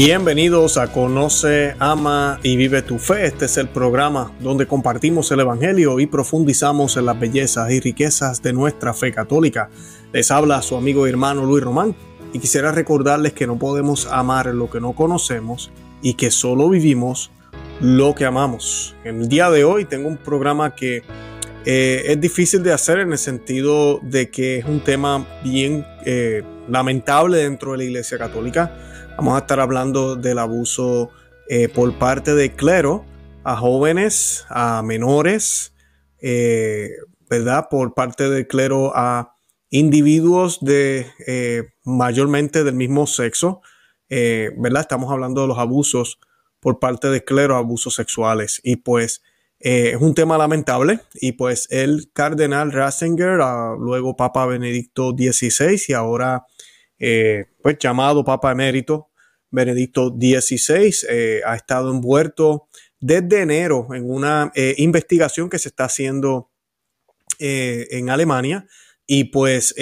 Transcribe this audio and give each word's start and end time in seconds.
Bienvenidos 0.00 0.76
a 0.76 0.92
Conoce, 0.92 1.74
Ama 1.80 2.38
y 2.44 2.56
Vive 2.56 2.82
tu 2.82 3.00
Fe. 3.00 3.26
Este 3.26 3.46
es 3.46 3.56
el 3.56 3.68
programa 3.68 4.32
donde 4.38 4.68
compartimos 4.68 5.32
el 5.32 5.40
Evangelio 5.40 5.98
y 5.98 6.06
profundizamos 6.06 6.96
en 6.96 7.06
las 7.06 7.18
bellezas 7.18 7.68
y 7.72 7.80
riquezas 7.80 8.40
de 8.40 8.52
nuestra 8.52 8.94
fe 8.94 9.10
católica. 9.10 9.70
Les 10.12 10.30
habla 10.30 10.62
su 10.62 10.76
amigo 10.76 11.04
y 11.04 11.10
hermano 11.10 11.44
Luis 11.44 11.64
Román 11.64 11.96
y 12.32 12.38
quisiera 12.38 12.70
recordarles 12.70 13.32
que 13.32 13.48
no 13.48 13.58
podemos 13.58 14.06
amar 14.06 14.46
lo 14.54 14.70
que 14.70 14.80
no 14.80 14.92
conocemos 14.92 15.72
y 16.00 16.14
que 16.14 16.30
solo 16.30 16.68
vivimos 16.68 17.32
lo 17.80 18.14
que 18.14 18.24
amamos. 18.24 18.94
En 19.02 19.22
el 19.22 19.28
día 19.28 19.50
de 19.50 19.64
hoy 19.64 19.84
tengo 19.84 20.08
un 20.08 20.18
programa 20.18 20.76
que 20.76 21.02
eh, 21.64 22.04
es 22.06 22.20
difícil 22.20 22.62
de 22.62 22.72
hacer 22.72 23.00
en 23.00 23.10
el 23.10 23.18
sentido 23.18 23.98
de 24.04 24.30
que 24.30 24.58
es 24.58 24.64
un 24.64 24.78
tema 24.78 25.26
bien 25.42 25.84
eh, 26.06 26.44
lamentable 26.68 27.38
dentro 27.38 27.72
de 27.72 27.78
la 27.78 27.84
Iglesia 27.84 28.16
Católica 28.16 28.84
Vamos 29.18 29.34
a 29.34 29.38
estar 29.38 29.58
hablando 29.58 30.14
del 30.14 30.38
abuso 30.38 31.10
eh, 31.48 31.68
por 31.68 31.92
parte 31.98 32.36
del 32.36 32.52
clero 32.52 33.04
a 33.42 33.56
jóvenes, 33.56 34.46
a 34.48 34.80
menores, 34.84 35.74
eh, 36.22 36.90
¿verdad? 37.28 37.66
Por 37.68 37.94
parte 37.94 38.30
del 38.30 38.46
clero 38.46 38.92
a 38.94 39.34
individuos 39.70 40.60
de 40.60 41.08
eh, 41.26 41.64
mayormente 41.84 42.62
del 42.62 42.76
mismo 42.76 43.08
sexo, 43.08 43.60
¿verdad? 44.08 44.82
Estamos 44.82 45.10
hablando 45.10 45.40
de 45.40 45.48
los 45.48 45.58
abusos 45.58 46.20
por 46.60 46.78
parte 46.78 47.08
del 47.08 47.24
clero, 47.24 47.56
abusos 47.56 47.96
sexuales. 47.96 48.60
Y 48.62 48.76
pues 48.76 49.24
es 49.58 49.96
un 49.96 50.14
tema 50.14 50.38
lamentable. 50.38 51.00
Y 51.14 51.32
pues 51.32 51.66
el 51.72 52.08
cardenal 52.12 52.70
Ratzinger, 52.70 53.40
ah, 53.42 53.74
luego 53.76 54.14
Papa 54.14 54.46
Benedicto 54.46 55.10
XVI 55.10 55.82
y 55.88 55.92
ahora 55.94 56.46
pues 56.96 57.78
llamado 57.78 58.24
Papa 58.24 58.52
Emérito 58.52 59.07
Benedicto 59.50 60.08
XVI 60.08 60.94
eh, 61.08 61.40
ha 61.44 61.54
estado 61.54 61.90
envuelto 61.90 62.68
desde 63.00 63.42
enero 63.42 63.88
en 63.92 64.10
una 64.10 64.52
eh, 64.54 64.74
investigación 64.78 65.48
que 65.48 65.58
se 65.58 65.68
está 65.68 65.84
haciendo 65.84 66.50
eh, 67.38 67.86
en 67.90 68.10
Alemania. 68.10 68.66
Y 69.10 69.24
pues 69.24 69.74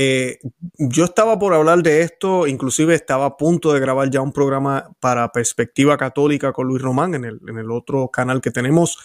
yo 0.78 1.04
estaba 1.04 1.36
por 1.36 1.52
hablar 1.52 1.82
de 1.82 2.02
esto, 2.02 2.46
inclusive 2.46 2.94
estaba 2.94 3.26
a 3.26 3.36
punto 3.36 3.72
de 3.72 3.80
grabar 3.80 4.08
ya 4.08 4.20
un 4.20 4.32
programa 4.32 4.94
para 5.00 5.32
Perspectiva 5.32 5.96
Católica 5.96 6.52
con 6.52 6.68
Luis 6.68 6.80
Román 6.80 7.16
en 7.16 7.24
el, 7.24 7.40
en 7.48 7.58
el 7.58 7.72
otro 7.72 8.08
canal 8.08 8.40
que 8.40 8.52
tenemos. 8.52 8.96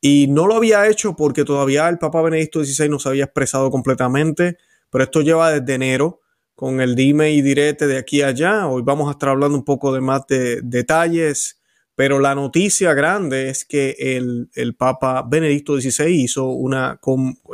Y 0.00 0.26
no 0.26 0.48
lo 0.48 0.56
había 0.56 0.88
hecho 0.88 1.14
porque 1.14 1.44
todavía 1.44 1.88
el 1.88 1.98
Papa 1.98 2.22
Benedicto 2.22 2.64
XVI 2.64 2.88
no 2.88 2.98
se 2.98 3.10
había 3.10 3.22
expresado 3.22 3.70
completamente, 3.70 4.58
pero 4.90 5.04
esto 5.04 5.20
lleva 5.20 5.52
desde 5.52 5.74
enero 5.74 6.21
con 6.62 6.80
el 6.80 6.94
dime 6.94 7.32
y 7.32 7.42
direte 7.42 7.88
de 7.88 7.98
aquí 7.98 8.22
a 8.22 8.28
allá. 8.28 8.68
Hoy 8.68 8.82
vamos 8.82 9.08
a 9.08 9.10
estar 9.10 9.30
hablando 9.30 9.58
un 9.58 9.64
poco 9.64 9.92
de 9.92 10.00
más 10.00 10.28
de 10.28 10.60
detalles, 10.62 11.60
pero 11.96 12.20
la 12.20 12.36
noticia 12.36 12.94
grande 12.94 13.48
es 13.48 13.64
que 13.64 13.96
el, 13.98 14.76
Papa 14.78 15.26
Benedicto 15.28 15.80
XVI 15.80 16.06
hizo 16.06 16.50
una 16.50 17.00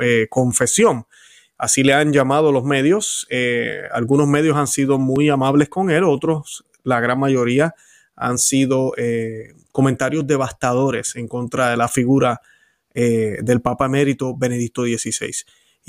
eh, 0.02 0.26
confesión. 0.28 1.06
Así 1.56 1.82
le 1.84 1.94
han 1.94 2.12
llamado 2.12 2.52
los 2.52 2.64
medios. 2.64 3.26
Eh, 3.30 3.80
algunos 3.92 4.28
medios 4.28 4.58
han 4.58 4.66
sido 4.66 4.98
muy 4.98 5.30
amables 5.30 5.70
con 5.70 5.88
él, 5.88 6.04
otros, 6.04 6.66
la 6.84 7.00
gran 7.00 7.18
mayoría, 7.18 7.74
han 8.14 8.36
sido 8.36 8.92
eh, 8.98 9.54
comentarios 9.72 10.26
devastadores 10.26 11.16
en 11.16 11.28
contra 11.28 11.70
de 11.70 11.78
la 11.78 11.88
figura 11.88 12.42
del 12.94 13.62
Papa 13.62 13.86
Emérito 13.86 14.36
Benedicto 14.36 14.82
XVI. 14.82 15.32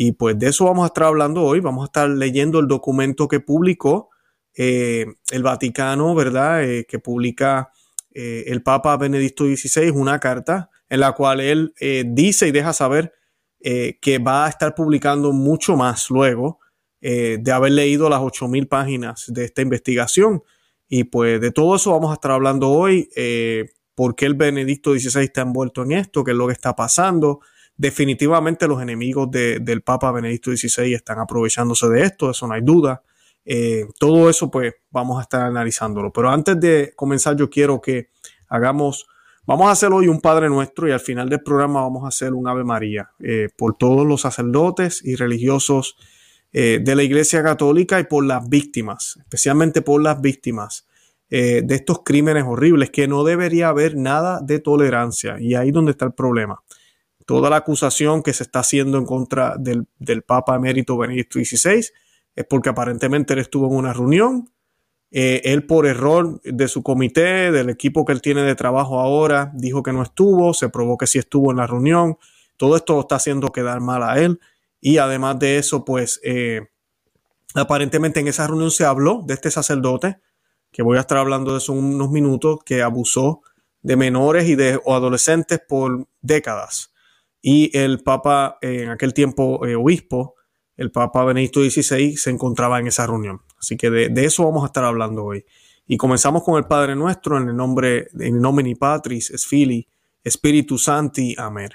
Y 0.02 0.14
pues 0.14 0.39
de 0.39 0.47
eso 0.47 0.64
vamos 0.64 0.86
a 0.86 0.88
estar 0.88 1.03
hablando 1.03 1.44
hoy. 1.44 1.59
Vamos 1.59 1.83
a 1.83 1.88
estar 1.88 2.09
leyendo 2.09 2.59
el 2.59 2.69
documento 2.69 3.28
que 3.28 3.42
publicó 3.42 4.11
eh, 4.56 5.06
el 5.29 5.44
Vaticano, 5.44 6.16
¿verdad? 6.16 6.63
Eh, 6.63 6.85
que 6.88 7.00
publica 7.00 7.73
eh, 8.13 8.46
el 8.47 8.63
Papa 8.63 8.96
Benedicto 8.96 9.44
XVI, 9.44 9.90
una 9.90 10.18
carta 10.18 10.69
en 10.88 11.01
la 11.01 11.12
cual 11.12 11.41
él 11.41 11.73
dice 12.06 12.47
y 12.47 12.51
deja 12.51 12.72
saber 12.72 13.13
que 13.59 14.22
va 14.25 14.46
a 14.46 14.50
estar 14.50 14.73
publicando 14.73 15.34
mucho 15.34 15.75
más 15.75 16.09
luego 16.09 16.59
de 17.02 17.52
haber 17.52 17.73
leído 17.73 18.09
las 18.09 18.22
8.000 18.22 18.69
páginas 18.69 19.25
de 19.28 19.44
esta 19.44 19.62
investigación. 19.62 20.44
Y 20.88 21.03
pues 21.03 21.41
de 21.41 21.52
todo 21.52 21.75
eso 21.75 21.91
vamos 21.91 22.12
a 22.12 22.13
estar 22.13 22.31
hablando 22.31 22.69
hoy. 22.69 23.09
¿Por 23.96 24.16
qué 24.16 24.28
el 24.28 24.35
Benedicto 24.35 24.97
XVI 24.97 25.25
está 25.25 25.41
envuelto 25.41 25.84
en 25.84 25.91
esto? 25.91 26.23
¿Qué 26.23 26.31
es 26.31 26.38
lo 26.38 26.47
que 26.47 26.53
está 26.53 26.73
pasando? 26.73 27.41
Definitivamente 27.79 28.67
los 28.67 28.81
enemigos 28.81 29.31
del 29.31 29.81
Papa 29.81 30.12
Benedicto 30.12 30.51
XVI 30.51 30.94
están 30.94 31.17
aprovechándose 31.17 31.88
de 31.88 32.03
esto, 32.03 32.29
eso 32.29 32.45
no 32.45 32.53
hay 32.53 32.62
duda. 32.62 33.01
Eh, 33.45 33.85
todo 33.97 34.29
eso 34.29 34.51
pues 34.51 34.73
vamos 34.91 35.17
a 35.17 35.22
estar 35.22 35.44
analizándolo. 35.44 36.12
Pero 36.12 36.29
antes 36.29 36.59
de 36.59 36.91
comenzar 36.94 37.38
yo 37.38 37.50
quiero 37.50 37.79
que 37.79 38.09
hagamos, 38.50 39.07
vamos 39.45 39.67
a 39.67 39.72
hacer 39.72 39.94
hoy 39.94 40.09
un 40.09 40.19
Padre 40.19 40.50
Nuestro 40.50 40.90
y 40.90 40.91
al 40.91 41.00
final 41.00 41.29
del 41.29 41.41
programa 41.41 41.81
vamos 41.81 42.03
a 42.03 42.09
hacer 42.09 42.34
un 42.34 42.50
Ave 42.50 42.66
María 42.66 43.12
eh, 43.22 43.47
por 43.57 43.78
todos 43.78 44.06
los 44.06 44.22
sacerdotes 44.22 45.01
y 45.06 45.16
religiosos 45.16 45.96
eh, 46.51 46.81
de 46.84 46.96
la 46.96 47.03
Iglesia 47.03 47.41
Católica 47.44 47.97
y 48.01 48.03
por 48.03 48.25
las 48.25 48.50
víctimas, 48.50 49.16
especialmente 49.19 49.81
por 49.81 50.03
las 50.03 50.19
víctimas 50.19 50.85
de 51.31 51.75
estos 51.75 52.00
crímenes 52.03 52.44
horribles 52.47 52.90
que 52.90 53.07
no 53.07 53.23
debería 53.23 53.67
haber 53.67 53.96
nada 53.96 54.40
de 54.41 54.57
tolerancia 54.57 55.35
y 55.40 55.53
ahí 55.53 55.69
donde 55.69 55.91
está 55.91 56.06
el 56.06 56.13
problema 56.13 56.63
toda 57.29 57.51
la 57.51 57.57
acusación 57.57 58.23
que 58.23 58.34
se 58.34 58.41
está 58.41 58.62
haciendo 58.62 58.97
en 58.97 59.06
contra 59.06 59.56
del, 59.56 59.85
Papa 60.23 60.56
emérito 60.56 60.97
Benedicto 60.97 61.38
XVI 61.38 61.85
es 62.35 62.45
porque 62.50 62.69
aparentemente 62.69 63.34
él 63.34 63.40
estuvo 63.40 63.67
en 63.67 63.75
una 63.75 63.94
reunión. 63.94 64.50
Eh, 65.12 65.40
él 65.44 65.67
por 65.67 65.85
error 65.85 66.41
de 66.41 66.67
su 66.67 66.81
comité, 66.81 67.51
del 67.51 67.69
equipo 67.69 68.03
que 68.03 68.13
él 68.13 68.23
tiene 68.23 68.41
de 68.41 68.56
trabajo 68.56 69.00
ahora, 69.00 69.51
dijo 69.53 69.84
que 69.84 69.94
no 69.94 70.01
estuvo, 70.01 70.56
se 70.56 70.69
probó 70.69 70.97
que 70.97 71.06
sí 71.06 71.19
estuvo 71.19 71.51
en 71.51 71.57
la 71.57 71.67
reunión. 71.67 72.17
Todo 72.57 72.75
esto 72.75 73.00
está 73.00 73.17
haciendo 73.17 73.50
quedar 73.50 73.79
mal 73.79 74.01
a 74.01 74.17
él. 74.17 74.40
Y 74.81 74.97
además 74.97 75.38
de 75.38 75.59
eso, 75.59 75.85
pues 75.85 76.19
eh, 76.23 76.61
aparentemente 77.53 78.22
en 78.22 78.28
esa 78.28 78.47
reunión 78.47 78.72
se 78.72 78.85
habló 78.85 79.22
de 79.23 79.35
este 79.35 79.51
sacerdote, 79.51 80.17
que 80.72 80.81
voy 80.81 80.97
a 80.97 81.01
estar 81.01 81.19
hablando 81.19 81.51
de 81.51 81.59
eso 81.59 81.73
en 81.73 81.94
unos 81.94 82.09
minutos, 82.09 82.57
que 82.66 82.81
abusó 82.81 83.44
de 83.84 83.96
menores 83.97 84.50
y 84.50 84.56
de 84.56 84.81
o 84.84 84.96
adolescentes 84.96 85.61
por 85.67 86.07
décadas 86.23 86.90
y 87.41 87.75
el 87.77 88.00
Papa, 88.00 88.57
en 88.61 88.89
aquel 88.89 89.13
tiempo 89.13 89.66
eh, 89.66 89.75
obispo, 89.75 90.35
el 90.77 90.91
Papa 90.91 91.25
Benedicto 91.25 91.61
XVI, 91.61 92.16
se 92.17 92.29
encontraba 92.29 92.79
en 92.79 92.88
esa 92.88 93.05
reunión. 93.05 93.41
Así 93.59 93.75
que 93.75 93.89
de, 93.89 94.25
eso 94.25 94.45
vamos 94.45 94.63
a 94.63 94.67
estar 94.67 94.83
hablando 94.83 95.25
hoy. 95.25 95.45
Y 95.88 95.97
comenzamos 95.97 96.44
con 96.44 96.57
el 96.57 96.66
Padre 96.66 96.95
Nuestro 96.95 97.38
en 97.38 97.49
el 97.49 97.55
nombre, 97.55 98.07
en 98.19 98.39
nomine 98.39 98.75
Patris, 98.75 99.31
es 99.31 99.45
Fili, 99.45 99.88
Spiritu 100.25 100.78
Santi, 100.78 101.35
Amen. 101.38 101.72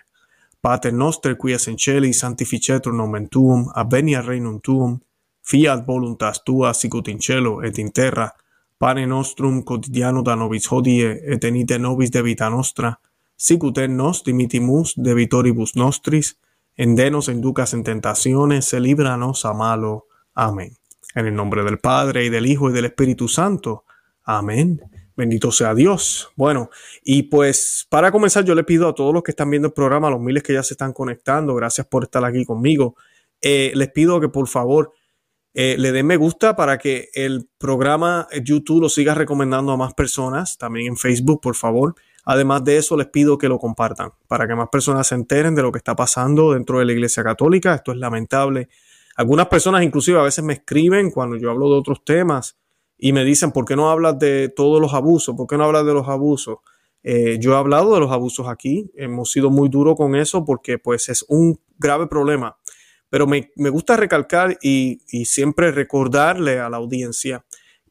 Pater 0.65 0.95
noster, 0.95 1.37
qui 1.37 1.53
es 1.53 1.69
in 1.69 1.77
celi, 1.77 2.15
sanctificetur 2.15 2.95
nomen 2.97 3.27
tuum, 3.29 3.67
avenia 3.77 4.23
regnum 4.23 4.63
tuum, 4.65 4.95
fiat 5.45 5.83
voluntas 5.85 6.41
tua, 6.43 6.73
sicut 6.73 7.09
in 7.09 7.19
et 7.63 7.79
in 7.79 7.93
terra, 7.93 8.33
pane 8.79 9.05
nostrum 9.05 9.63
quotidiano 9.63 10.23
da 10.23 10.35
nobis 10.35 10.67
hodie, 10.73 11.21
et 11.35 11.45
enite 11.45 11.79
nobis 11.79 12.11
de 12.11 12.23
vita 12.23 12.49
nostra, 12.49 12.99
sicut 13.37 13.79
nos 13.89 14.25
dimitimus 14.25 14.95
debitoribus 14.97 15.77
nostris, 15.77 16.39
endenos 16.77 17.29
inducas 17.29 17.75
en 17.75 17.85
tentaciones, 17.85 18.65
se 18.65 18.81
líbranos 18.81 19.45
a 19.45 19.53
malo. 19.53 20.07
Amén. 20.35 20.77
En 21.15 21.27
el 21.27 21.35
nombre 21.35 21.63
del 21.63 21.79
Padre 21.79 22.25
y 22.25 22.29
del 22.29 22.47
Hijo 22.47 22.71
y 22.71 22.73
del 22.73 22.87
Espíritu 22.87 23.29
Santo. 23.29 23.85
Amén. 24.25 24.81
Bendito 25.17 25.53
sea 25.53 25.75
Dios. 25.75 26.31
Bueno, 26.35 26.71
y 27.05 27.25
pues 27.25 27.87
para 27.89 28.11
comenzar 28.11 28.45
yo 28.45 28.55
le 28.55 28.65
pido 28.65 28.89
a 28.89 28.95
todos 28.95 29.15
los 29.15 29.23
que 29.23 29.31
están 29.31 29.51
viendo 29.51 29.69
el 29.69 29.75
programa, 29.75 30.09
a 30.09 30.11
los 30.11 30.21
miles 30.21 30.43
que 30.43 30.53
ya 30.53 30.63
se 30.63 30.75
están 30.75 30.93
conectando, 30.93 31.55
gracias 31.55 31.87
por 31.87 32.05
estar 32.05 32.25
aquí 32.25 32.45
conmigo. 32.45 32.97
Eh, 33.41 33.73
les 33.75 33.93
pido 33.93 34.21
que 34.21 34.29
por 34.29 34.49
favor 34.49 34.93
eh, 35.57 35.77
le 35.79 35.93
den 35.93 36.07
me 36.07 36.17
gusta 36.17 36.57
para 36.57 36.79
que 36.79 37.11
el 37.15 37.49
programa 37.59 38.27
YouTube 38.43 38.83
lo 38.83 38.89
siga 38.89 39.15
recomendando 39.15 39.71
a 39.71 39.77
más 39.77 39.95
personas, 39.95 40.59
también 40.59 40.89
en 40.89 40.97
Facebook, 40.97 41.41
por 41.41 41.55
favor. 41.55 41.95
Además 42.25 42.65
de 42.65 42.79
eso, 42.79 42.97
les 42.97 43.09
pido 43.09 43.37
que 43.37 43.49
lo 43.49 43.59
compartan 43.59 44.13
para 44.27 44.49
que 44.49 44.55
más 44.55 44.69
personas 44.71 45.07
se 45.07 45.15
enteren 45.15 45.55
de 45.55 45.63
lo 45.63 45.71
que 45.73 45.79
está 45.79 45.95
pasando 45.95 46.53
dentro 46.53 46.79
de 46.79 46.87
la 46.87 46.93
Iglesia 46.93 47.23
Católica. 47.23 47.75
Esto 47.75 47.93
es 47.93 47.99
lamentable. 47.99 48.69
Algunas 49.17 49.47
personas 49.49 49.83
inclusive 49.83 50.19
a 50.19 50.23
veces 50.23 50.43
me 50.43 50.55
escriben 50.55 51.11
cuando 51.11 51.37
yo 51.37 51.51
hablo 51.51 51.69
de 51.69 51.77
otros 51.77 52.05
temas 52.05 52.57
y 52.97 53.13
me 53.13 53.25
dicen, 53.25 53.53
¿por 53.53 53.65
qué 53.65 53.77
no 53.77 53.91
hablas 53.91 54.19
de 54.19 54.49
todos 54.49 54.81
los 54.81 54.95
abusos? 54.95 55.37
¿Por 55.37 55.47
qué 55.47 55.59
no 55.59 55.65
hablas 55.65 55.85
de 55.85 55.93
los 55.93 56.09
abusos? 56.09 56.59
Eh, 57.03 57.39
yo 57.39 57.53
he 57.53 57.57
hablado 57.57 57.93
de 57.93 58.01
los 58.01 58.11
abusos 58.11 58.49
aquí, 58.49 58.91
hemos 58.95 59.31
sido 59.31 59.51
muy 59.51 59.69
duros 59.69 59.95
con 59.95 60.15
eso 60.15 60.45
porque 60.47 60.79
pues 60.79 61.11
es 61.11 61.25
un 61.29 61.61
grave 61.79 62.07
problema. 62.07 62.57
Pero 63.11 63.27
me, 63.27 63.51
gusta 63.71 63.97
recalcar 63.97 64.59
y, 64.63 65.03
y 65.09 65.27
siempre 65.27 65.71
recordarle 65.71 66.59
a 66.59 66.71
la 66.71 66.79
audiencia 66.79 67.45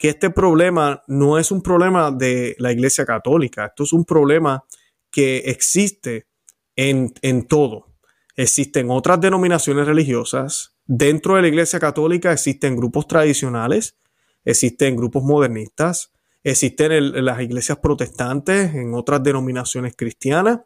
que 0.04 0.10
este 0.10 0.32
problema 0.32 1.02
no 1.08 1.38
es 1.40 1.50
un 1.50 1.62
problema 1.62 2.12
de 2.12 2.58
la 2.60 2.74
Iglesia 2.74 3.06
Católica, 3.06 3.68
esto 3.68 3.84
es 3.84 3.94
un 3.94 4.04
problema 4.04 4.66
que 5.10 5.38
existe 5.38 6.28
en, 6.76 7.14
en 7.22 7.48
todo. 7.48 7.88
Existen 8.36 8.92
otras 8.92 9.22
denominaciones 9.22 9.88
religiosas, 9.88 10.76
dentro 10.86 11.38
de 11.38 11.44
la 11.44 11.48
Iglesia 11.48 11.80
Católica 11.80 12.34
existen 12.34 12.76
grupos 12.76 13.08
tradicionales, 13.08 13.96
existen 14.44 14.98
grupos 14.98 15.24
modernistas, 15.24 16.12
existen 16.44 16.92
en, 16.92 17.24
las 17.24 17.40
iglesias 17.40 17.78
protestantes, 17.78 18.76
en 18.76 18.94
otras 18.96 19.24
denominaciones 19.24 19.96
cristianas. 19.96 20.60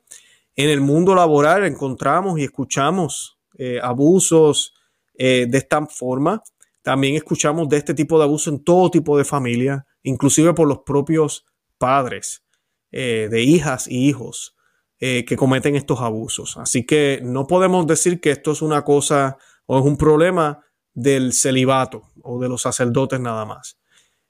En 0.56 0.72
el 0.72 0.82
mundo 0.82 1.14
laboral 1.14 1.64
encontramos 1.64 2.40
y 2.40 2.44
escuchamos 2.44 3.38
eh, 3.60 3.80
abusos 3.84 4.74
eh, 5.14 5.46
de 5.48 5.60
esta 5.60 5.86
forma. 5.86 6.42
También 6.88 7.16
escuchamos 7.16 7.68
de 7.68 7.76
este 7.76 7.94
tipo 7.94 8.18
de 8.18 8.24
abuso 8.24 8.50
en 8.50 8.64
todo 8.64 8.90
tipo 8.90 9.18
de 9.18 9.26
familia, 9.26 9.86
inclusive 10.04 10.54
por 10.54 10.68
los 10.68 10.80
propios 10.86 11.46
padres 11.78 12.46
eh, 12.92 13.28
de 13.30 13.42
hijas 13.42 13.88
y 13.88 14.08
hijos 14.08 14.54
que 15.00 15.36
cometen 15.38 15.76
estos 15.76 16.02
abusos. 16.02 16.58
Así 16.58 16.84
que 16.84 17.20
no 17.22 17.46
podemos 17.46 17.86
decir 17.86 18.20
que 18.20 18.32
esto 18.32 18.54
es 18.54 18.64
una 18.64 18.84
cosa 18.84 19.38
o 19.68 19.78
es 19.78 19.86
un 19.86 19.96
problema 19.96 20.66
del 20.96 21.34
celibato 21.34 22.02
o 22.24 22.40
de 22.40 22.50
los 22.50 22.64
sacerdotes 22.64 23.20
nada 23.20 23.46
más. 23.46 23.78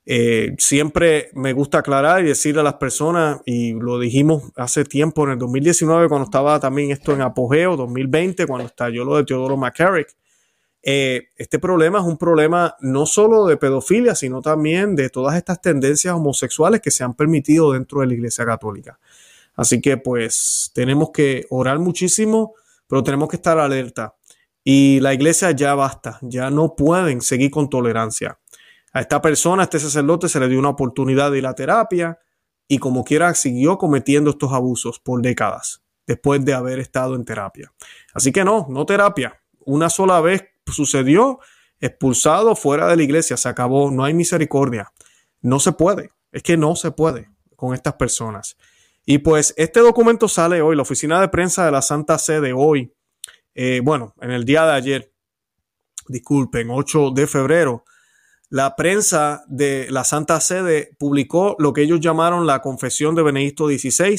Eh, 0.09 0.55
siempre 0.57 1.29
me 1.33 1.51
gusta 1.51 1.79
aclarar 1.79 2.23
y 2.23 2.29
decirle 2.29 2.61
a 2.61 2.63
las 2.63 2.75
personas, 2.75 3.41
y 3.45 3.73
lo 3.73 3.99
dijimos 3.99 4.53
hace 4.55 4.85
tiempo 4.85 5.25
en 5.25 5.31
el 5.31 5.37
2019, 5.37 6.07
cuando 6.07 6.23
estaba 6.23 6.61
también 6.61 6.91
esto 6.91 7.11
en 7.11 7.21
apogeo, 7.21 7.75
2020, 7.75 8.47
cuando 8.47 8.67
estalló 8.67 9.03
lo 9.03 9.17
de 9.17 9.25
Teodoro 9.25 9.57
McCarrick, 9.57 10.07
eh, 10.83 11.29
este 11.35 11.59
problema 11.59 11.99
es 11.99 12.05
un 12.05 12.17
problema 12.17 12.75
no 12.79 13.05
solo 13.05 13.45
de 13.45 13.57
pedofilia, 13.57 14.15
sino 14.15 14.41
también 14.41 14.95
de 14.95 15.09
todas 15.09 15.35
estas 15.35 15.61
tendencias 15.61 16.13
homosexuales 16.13 16.81
que 16.81 16.91
se 16.91 17.03
han 17.03 17.13
permitido 17.13 17.73
dentro 17.73 18.01
de 18.01 18.07
la 18.07 18.13
Iglesia 18.13 18.45
Católica. 18.45 18.99
Así 19.55 19.81
que 19.81 19.97
pues 19.97 20.71
tenemos 20.73 21.09
que 21.11 21.45
orar 21.49 21.79
muchísimo, 21.79 22.53
pero 22.87 23.03
tenemos 23.03 23.27
que 23.27 23.37
estar 23.37 23.57
alerta. 23.59 24.15
Y 24.63 24.99
la 24.99 25.13
iglesia 25.13 25.51
ya 25.51 25.75
basta, 25.75 26.19
ya 26.21 26.49
no 26.49 26.75
pueden 26.75 27.21
seguir 27.21 27.51
con 27.51 27.69
tolerancia. 27.69 28.39
A 28.93 29.01
esta 29.01 29.21
persona, 29.21 29.63
a 29.63 29.65
este 29.65 29.79
sacerdote, 29.79 30.29
se 30.29 30.39
le 30.39 30.47
dio 30.47 30.59
una 30.59 30.69
oportunidad 30.69 31.31
de 31.31 31.39
ir 31.39 31.47
a 31.47 31.55
terapia 31.55 32.19
y 32.67 32.77
como 32.77 33.03
quiera 33.03 33.33
siguió 33.33 33.77
cometiendo 33.77 34.31
estos 34.31 34.53
abusos 34.53 34.99
por 34.99 35.21
décadas 35.21 35.81
después 36.05 36.43
de 36.45 36.53
haber 36.53 36.79
estado 36.79 37.15
en 37.15 37.25
terapia. 37.25 37.73
Así 38.13 38.31
que 38.31 38.43
no, 38.43 38.67
no 38.69 38.85
terapia. 38.85 39.41
Una 39.65 39.89
sola 39.89 40.21
vez 40.21 40.45
sucedió, 40.71 41.39
expulsado 41.79 42.55
fuera 42.55 42.87
de 42.87 42.95
la 42.95 43.03
iglesia, 43.03 43.37
se 43.37 43.49
acabó, 43.49 43.91
no 43.91 44.03
hay 44.03 44.13
misericordia. 44.13 44.91
No 45.41 45.59
se 45.59 45.71
puede, 45.71 46.11
es 46.31 46.43
que 46.43 46.57
no 46.57 46.75
se 46.75 46.91
puede 46.91 47.29
con 47.55 47.73
estas 47.73 47.93
personas. 47.93 48.57
Y 49.05 49.19
pues 49.19 49.53
este 49.57 49.79
documento 49.79 50.27
sale 50.27 50.61
hoy, 50.61 50.75
la 50.75 50.81
oficina 50.81 51.21
de 51.21 51.29
prensa 51.29 51.65
de 51.65 51.71
la 51.71 51.81
Santa 51.81 52.17
Sede 52.17 52.53
hoy, 52.53 52.93
eh, 53.55 53.81
bueno, 53.83 54.13
en 54.21 54.31
el 54.31 54.43
día 54.43 54.65
de 54.65 54.73
ayer, 54.73 55.13
disculpen, 56.07 56.69
8 56.69 57.11
de 57.11 57.27
febrero, 57.27 57.85
la 58.49 58.75
prensa 58.75 59.43
de 59.47 59.87
la 59.89 60.03
Santa 60.03 60.39
Sede 60.39 60.95
publicó 60.97 61.55
lo 61.59 61.73
que 61.73 61.81
ellos 61.81 61.99
llamaron 61.99 62.47
la 62.47 62.61
Confesión 62.61 63.13
de 63.15 63.23
Benedicto 63.23 63.67
XVI. 63.67 64.13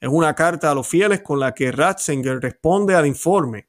Es 0.00 0.08
una 0.08 0.34
carta 0.34 0.70
a 0.70 0.74
los 0.74 0.86
fieles 0.86 1.22
con 1.22 1.40
la 1.40 1.54
que 1.54 1.72
Ratzinger 1.72 2.40
responde 2.40 2.94
al 2.94 3.06
informe 3.06 3.68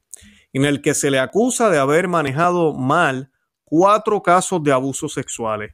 en 0.55 0.63
el 0.63 0.81
que 0.81 0.93
se 0.93 1.11
le 1.11 1.19
acusa 1.19 1.69
de 1.69 1.77
haber 1.77 2.07
manejado 2.07 2.73
mal 2.73 3.29
cuatro 3.65 4.23
casos 4.23 4.63
de 4.63 4.71
abusos 4.71 5.11
sexuales. 5.11 5.73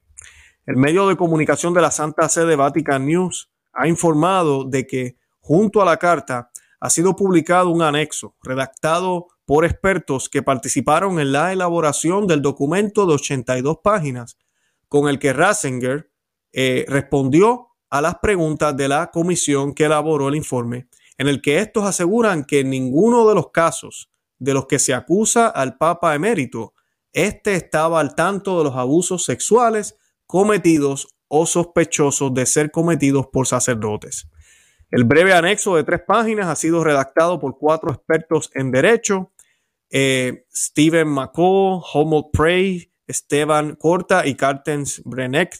El 0.66 0.76
medio 0.76 1.08
de 1.08 1.16
comunicación 1.16 1.76
de 1.76 1.82
la 1.82 1.92
Santa 1.92 2.28
Sede 2.30 2.56
Vatican 2.56 3.06
News 3.06 3.52
ha 3.74 3.88
informado 3.88 4.64
de 4.64 4.88
que 4.88 5.18
junto 5.40 5.84
a 5.84 5.86
la 5.86 5.98
carta 5.98 6.50
ha 6.80 6.90
sido 6.90 7.16
publicado 7.16 7.70
un 7.70 7.84
anexo 7.84 8.36
redactado 8.42 9.28
por 9.46 9.66
expertos 9.66 10.30
que 10.30 10.42
participaron 10.42 11.20
en 11.20 11.32
la 11.32 11.54
elaboración 11.54 12.26
del 12.26 12.42
documento 12.42 13.06
de 13.06 13.14
82 13.14 13.78
páginas 13.84 14.40
con 14.88 15.08
el 15.08 15.20
que 15.20 15.32
Ratzinger 15.32 16.10
eh, 16.54 16.86
respondió 16.88 17.68
a 17.92 18.02
las 18.02 18.16
preguntas 18.16 18.76
de 18.76 18.88
la 18.88 19.12
comisión 19.12 19.76
que 19.76 19.86
elaboró 19.86 20.30
el 20.30 20.36
informe, 20.36 20.88
en 21.20 21.28
el 21.28 21.40
que 21.40 21.60
estos 21.60 21.84
aseguran 21.84 22.46
que 22.46 22.64
ninguno 22.64 23.30
de 23.30 23.36
los 23.36 23.52
casos 23.52 24.12
de 24.42 24.56
los 24.56 24.66
que 24.66 24.80
se 24.80 24.94
acusa 24.96 25.48
al 25.48 25.78
Papa 25.78 26.16
emérito, 26.16 26.74
este 27.14 27.54
estaba 27.54 28.00
al 28.00 28.16
tanto 28.16 28.58
de 28.58 28.64
los 28.64 28.76
abusos 28.76 29.24
sexuales 29.24 29.96
cometidos 30.26 31.08
o 31.28 31.46
sospechosos 31.46 32.34
de 32.34 32.48
ser 32.48 32.72
cometidos 32.72 33.28
por 33.32 33.46
sacerdotes. 33.46 34.28
El 34.90 35.04
breve 35.04 35.34
anexo 35.34 35.76
de 35.76 35.84
tres 35.84 36.02
páginas 36.06 36.48
ha 36.48 36.56
sido 36.56 36.84
redactado 36.84 37.40
por 37.40 37.58
cuatro 37.58 37.92
expertos 37.92 38.50
en 38.56 38.72
derecho 38.72 39.32
eh, 39.92 40.46
Steven 40.54 41.08
McCall, 41.08 41.82
Homo 41.94 42.32
Prey, 42.32 42.92
Esteban 43.06 43.76
Corta 43.76 44.26
y 44.26 44.36
Cartens 44.36 45.04
Brenek. 45.06 45.56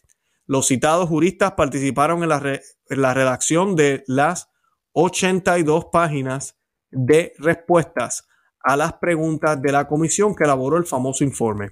Los 0.48 0.68
citados 0.68 1.08
juristas 1.08 1.52
participaron 1.52 2.24
en 2.24 2.30
la, 2.30 2.60
en 2.90 3.02
la 3.02 3.14
redacción 3.14 3.76
de 3.76 4.04
las 4.08 4.50
82 4.94 5.86
páginas 5.92 6.58
de 6.90 7.34
respuestas 7.38 8.28
a 8.64 8.78
las 8.78 8.94
preguntas 8.94 9.62
de 9.62 9.72
la 9.72 9.88
comisión 9.88 10.36
que 10.36 10.44
elaboró 10.44 10.78
el 10.78 10.86
famoso 10.86 11.24
informe. 11.24 11.72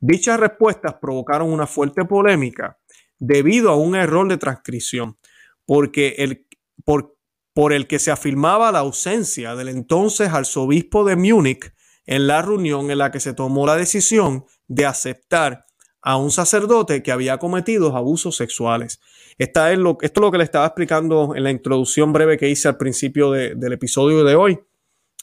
Dichas 0.00 0.38
respuestas 0.38 0.94
provocaron 1.00 1.52
una 1.52 1.66
fuerte 1.66 2.04
polémica 2.04 2.78
debido 3.18 3.70
a 3.70 3.76
un 3.76 3.96
error 3.96 4.28
de 4.28 4.36
transcripción, 4.36 5.18
porque 5.64 6.16
el, 6.18 6.46
por, 6.84 7.16
por 7.54 7.72
el 7.72 7.86
que 7.86 7.98
se 7.98 8.10
afirmaba 8.10 8.72
la 8.72 8.80
ausencia 8.80 9.54
del 9.54 9.68
entonces 9.68 10.28
arzobispo 10.30 11.04
de 11.04 11.16
Múnich 11.16 11.72
en 12.04 12.26
la 12.26 12.42
reunión 12.42 12.90
en 12.90 12.98
la 12.98 13.10
que 13.10 13.20
se 13.20 13.34
tomó 13.34 13.66
la 13.66 13.76
decisión 13.76 14.44
de 14.68 14.86
aceptar 14.86 15.66
a 16.02 16.16
un 16.16 16.30
sacerdote 16.30 17.02
que 17.02 17.10
había 17.10 17.38
cometido 17.38 17.96
abusos 17.96 18.36
sexuales. 18.36 19.00
Esta 19.38 19.72
es 19.72 19.78
lo, 19.78 19.98
esto 20.00 20.20
es 20.20 20.22
lo 20.22 20.30
que 20.30 20.38
le 20.38 20.44
estaba 20.44 20.66
explicando 20.66 21.34
en 21.34 21.42
la 21.42 21.50
introducción 21.50 22.12
breve 22.12 22.38
que 22.38 22.48
hice 22.48 22.68
al 22.68 22.76
principio 22.76 23.32
del 23.32 23.72
episodio 23.72 24.22
de 24.22 24.36
hoy. 24.36 24.60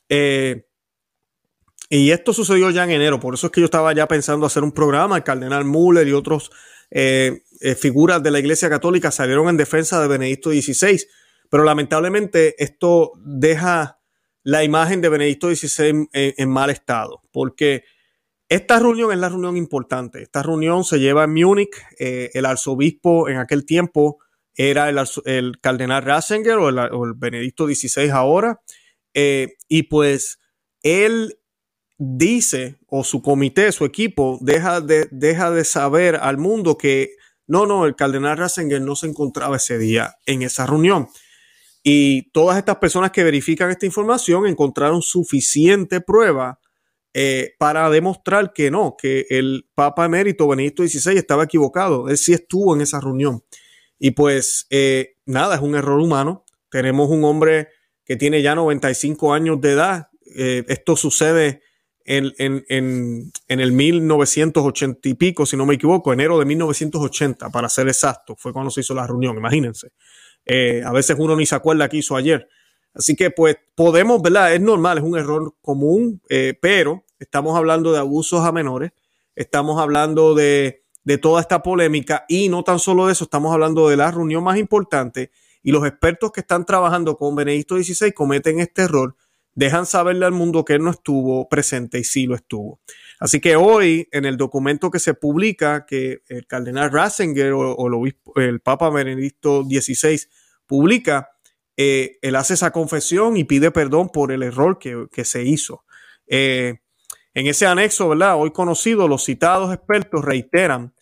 Eh, 0.09 0.65
y 1.95 2.09
esto 2.09 2.33
sucedió 2.33 2.71
ya 2.71 2.85
en 2.85 2.89
enero, 2.89 3.19
por 3.19 3.35
eso 3.35 3.45
es 3.45 3.51
que 3.51 3.61
yo 3.61 3.65
estaba 3.65 3.93
ya 3.93 4.07
pensando 4.07 4.47
hacer 4.47 4.63
un 4.63 4.71
programa. 4.71 5.17
El 5.17 5.23
cardenal 5.23 5.63
Müller 5.63 6.07
y 6.07 6.13
otros 6.13 6.49
eh, 6.89 7.43
eh, 7.61 7.75
figuras 7.75 8.23
de 8.23 8.31
la 8.31 8.39
Iglesia 8.39 8.67
Católica 8.67 9.11
salieron 9.11 9.47
en 9.47 9.57
defensa 9.57 10.01
de 10.01 10.07
Benedicto 10.07 10.49
XVI, 10.49 11.03
pero 11.51 11.63
lamentablemente 11.63 12.55
esto 12.57 13.11
deja 13.23 13.99
la 14.41 14.63
imagen 14.63 15.01
de 15.01 15.09
Benedicto 15.09 15.53
XVI 15.53 16.07
en, 16.11 16.49
mal 16.49 16.71
estado, 16.71 17.21
porque 17.31 17.83
esta 18.49 18.79
reunión 18.79 19.11
es 19.11 19.19
la 19.19 19.29
reunión 19.29 19.55
importante. 19.55 20.23
Esta 20.23 20.41
reunión 20.41 20.83
se 20.85 20.99
lleva 20.99 21.25
en 21.25 21.33
Múnich. 21.35 21.75
Eh, 21.99 22.31
el 22.33 22.47
arzobispo 22.47 23.29
en 23.29 23.37
aquel 23.37 23.65
tiempo 23.67 24.17
era 24.55 24.89
el, 24.89 25.61
cardenal 25.61 26.01
Ratzinger 26.01 26.57
o 26.57 26.69
el, 26.69 27.13
Benedicto 27.15 27.67
XVI 27.67 28.09
ahora. 28.09 28.61
Y 29.13 29.83
pues 29.83 30.39
él 30.81 31.37
dice, 31.97 32.77
o 32.87 33.03
su 33.03 33.21
comité, 33.21 33.71
su 33.71 33.85
equipo, 33.85 34.37
deja 34.41 34.81
de, 34.81 35.07
deja 35.11 35.51
de 35.51 35.63
saber 35.63 36.15
al 36.15 36.37
mundo 36.37 36.77
que 36.77 37.15
no, 37.47 37.65
no, 37.65 37.85
el 37.85 37.95
cardenal 37.95 38.37
Ratzinger 38.37 38.81
no 38.81 38.95
se 38.95 39.07
encontraba 39.07 39.57
ese 39.57 39.77
día 39.77 40.15
en 40.25 40.41
esa 40.41 40.65
reunión. 40.65 41.07
Y 41.83 42.31
todas 42.31 42.57
estas 42.57 42.77
personas 42.77 43.11
que 43.11 43.23
verifican 43.23 43.69
esta 43.69 43.85
información 43.85 44.47
encontraron 44.47 45.01
suficiente 45.01 45.99
prueba 45.99 46.59
eh, 47.13 47.53
para 47.59 47.89
demostrar 47.89 48.53
que 48.53 48.71
no, 48.71 48.95
que 48.97 49.25
el 49.29 49.67
Papa 49.75 50.05
emérito 50.05 50.47
Benedicto 50.47 50.87
XVI 50.87 51.17
estaba 51.17 51.43
equivocado. 51.43 52.07
Él 52.09 52.17
sí 52.17 52.33
estuvo 52.33 52.73
en 52.73 52.81
esa 52.81 53.01
reunión. 53.01 53.43
Y 53.99 54.11
pues 54.11 54.65
eh, 54.69 55.17
nada, 55.25 55.55
es 55.55 55.61
un 55.61 55.75
error 55.75 55.99
humano. 55.99 56.45
Tenemos 56.69 57.09
un 57.09 57.23
hombre 57.25 57.67
que 58.05 58.15
tiene 58.15 58.41
ya 58.41 58.55
95 58.55 59.33
años 59.33 59.59
de 59.61 59.71
edad. 59.73 60.07
Eh, 60.35 60.63
esto 60.69 60.95
sucede 60.95 61.61
en, 62.05 62.33
en, 62.37 62.65
en, 62.69 63.31
en, 63.47 63.59
el 63.59 63.71
1980 63.71 65.09
y 65.09 65.13
pico, 65.13 65.45
si 65.45 65.55
no 65.55 65.65
me 65.65 65.75
equivoco, 65.75 66.11
enero 66.11 66.37
de 66.39 66.45
1980, 66.45 67.49
para 67.49 67.69
ser 67.69 67.87
exacto, 67.87 68.35
fue 68.37 68.53
cuando 68.53 68.71
se 68.71 68.81
hizo 68.81 68.93
la 68.93 69.07
reunión, 69.07 69.37
imagínense. 69.37 69.91
Eh, 70.45 70.83
a 70.85 70.91
veces 70.91 71.15
uno 71.19 71.35
ni 71.35 71.45
se 71.45 71.55
acuerda 71.55 71.87
que 71.87 71.97
hizo 71.97 72.15
ayer. 72.15 72.47
Así 72.93 73.15
que 73.15 73.31
pues 73.31 73.57
podemos, 73.75 74.21
¿verdad? 74.21 74.53
Es 74.53 74.61
normal, 74.61 74.99
es 74.99 75.03
un 75.03 75.17
error 75.17 75.55
común, 75.61 76.21
eh, 76.29 76.57
pero 76.61 77.05
estamos 77.19 77.57
hablando 77.57 77.91
de 77.91 77.99
abusos 77.99 78.45
a 78.45 78.51
menores, 78.51 78.91
estamos 79.35 79.81
hablando 79.81 80.35
de, 80.35 80.83
de 81.03 81.17
toda 81.17 81.41
esta 81.41 81.63
polémica 81.63 82.25
y 82.27 82.49
no 82.49 82.63
tan 82.63 82.79
solo 82.79 83.09
eso, 83.09 83.23
estamos 83.23 83.53
hablando 83.53 83.89
de 83.89 83.97
la 83.97 84.11
reunión 84.11 84.43
más 84.43 84.57
importante 84.57 85.31
y 85.63 85.71
los 85.71 85.87
expertos 85.87 86.31
que 86.31 86.41
están 86.41 86.65
trabajando 86.65 87.17
con 87.17 87.35
Benedicto 87.35 87.75
XVI 87.81 88.11
cometen 88.11 88.59
este 88.59 88.83
error, 88.83 89.15
dejan 89.55 89.85
saberle 89.85 90.25
al 90.25 90.31
mundo 90.31 90.65
que 90.65 90.73
él 90.73 90.83
no 90.83 90.91
estuvo 90.91 91.47
presente 91.47 91.99
y 91.99 92.03
sí 92.03 92.25
lo 92.25 92.35
estuvo. 92.35 92.79
Así 93.19 93.39
que 93.39 93.55
hoy, 93.55 94.07
en 94.11 94.25
el 94.25 94.37
documento 94.37 94.91
que 94.91 94.99
se 94.99 95.13
publica, 95.13 95.85
que 95.85 96.23
el 96.27 96.45
cardenal 96.47 96.91
Ratzinger 96.91 97.53
o, 97.53 98.05
el, 98.35 98.59
Papa 98.59 98.89
Benedicto 98.89 99.63
XVI 99.63 100.19
publica, 100.65 101.29
eh, 101.77 102.17
él 102.21 102.35
hace 102.35 102.55
esa 102.55 102.71
confesión 102.71 103.37
y 103.37 103.43
pide 103.43 103.71
perdón 103.71 104.09
por 104.09 104.31
el 104.31 104.43
error 104.43 104.79
que, 104.79 105.25
se 105.25 105.43
hizo. 105.43 105.85
Eh, 106.27 106.79
en 107.33 107.47
ese 107.47 107.65
anexo, 107.65 108.09
¿verdad? 108.09 108.35
Hoy 108.37 108.51
conocido, 108.51 109.07
los 109.07 109.23
citados 109.23 109.73
expertos 109.73 110.23
reiteran 110.23 110.93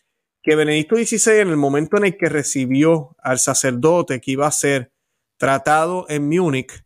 que 0.44 0.56
Benedicto 0.56 0.96
XVI 0.96 1.40
en 1.40 1.50
el 1.50 1.58
momento 1.58 1.98
en 1.98 2.06
el 2.06 2.18
que 2.18 2.30
recibió 2.30 3.16
al 3.22 3.40
sacerdote 3.40 4.22
que 4.22 4.32
iba 4.32 4.48
a 4.48 4.52
ser 4.52 4.92
tratado 5.38 6.06
en 6.10 6.28
Múnich, 6.28 6.84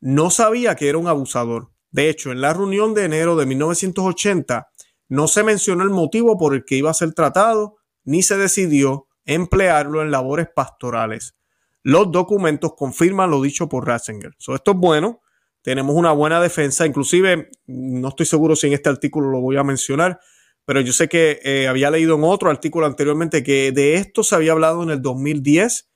no 0.00 0.30
sabía 0.30 0.74
que 0.74 0.88
era 0.88 0.98
un 0.98 1.08
abusador. 1.08 1.70
De 1.90 2.08
hecho, 2.08 2.32
en 2.32 2.40
la 2.40 2.54
reunión 2.54 2.94
de 2.94 3.04
enero 3.04 3.36
de 3.36 3.46
1980 3.46 4.68
no 5.08 5.28
se 5.28 5.42
mencionó 5.42 5.82
el 5.84 5.90
motivo 5.90 6.38
por 6.38 6.54
el 6.54 6.64
que 6.64 6.76
iba 6.76 6.90
a 6.90 6.94
ser 6.94 7.12
tratado, 7.12 7.76
ni 8.04 8.22
se 8.22 8.36
decidió 8.36 9.08
emplearlo 9.24 10.02
en 10.02 10.10
labores 10.10 10.48
pastorales. 10.54 11.34
Los 11.82 12.12
documentos 12.12 12.74
confirman 12.76 13.30
lo 13.30 13.42
dicho 13.42 13.68
por 13.68 13.86
Ratzinger. 13.86 14.32
esto 14.38 14.70
es 14.70 14.76
bueno, 14.76 15.20
tenemos 15.62 15.96
una 15.96 16.12
buena 16.12 16.40
defensa, 16.40 16.86
inclusive 16.86 17.50
no 17.66 18.08
estoy 18.08 18.26
seguro 18.26 18.56
si 18.56 18.68
en 18.68 18.72
este 18.74 18.88
artículo 18.88 19.30
lo 19.30 19.40
voy 19.40 19.56
a 19.56 19.64
mencionar, 19.64 20.20
pero 20.64 20.80
yo 20.80 20.92
sé 20.92 21.08
que 21.08 21.40
eh, 21.42 21.68
había 21.68 21.90
leído 21.90 22.14
en 22.16 22.24
otro 22.24 22.50
artículo 22.50 22.86
anteriormente 22.86 23.42
que 23.42 23.72
de 23.72 23.94
esto 23.94 24.22
se 24.22 24.34
había 24.34 24.52
hablado 24.52 24.82
en 24.82 24.90
el 24.90 25.02
2010, 25.02 25.89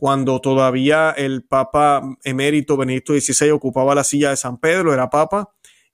cuando 0.00 0.40
todavía 0.40 1.10
el 1.10 1.44
Papa 1.44 2.16
emérito 2.24 2.78
Benedicto 2.78 3.12
XVI 3.12 3.50
ocupaba 3.50 3.94
la 3.94 4.02
silla 4.02 4.30
de 4.30 4.38
San 4.38 4.56
Pedro, 4.56 4.94
era 4.94 5.10
Papa, 5.10 5.50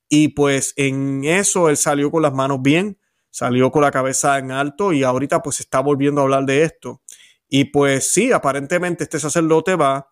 y 0.09 0.29
pues 0.29 0.75
en 0.77 1.25
eso 1.25 1.69
él 1.69 1.77
salió 1.77 2.13
con 2.13 2.23
las 2.23 2.33
manos 2.33 2.63
bien, 2.63 3.01
salió 3.31 3.73
con 3.73 3.83
la 3.83 3.91
cabeza 3.91 4.39
en 4.39 4.53
alto 4.53 4.93
y 4.93 5.03
ahorita 5.03 5.43
pues 5.43 5.59
está 5.59 5.81
volviendo 5.81 6.21
a 6.21 6.25
hablar 6.25 6.45
de 6.45 6.63
esto. 6.63 7.03
Y 7.49 7.65
pues 7.65 8.13
sí, 8.13 8.31
aparentemente 8.31 9.03
este 9.03 9.19
sacerdote 9.19 9.75
va, 9.75 10.07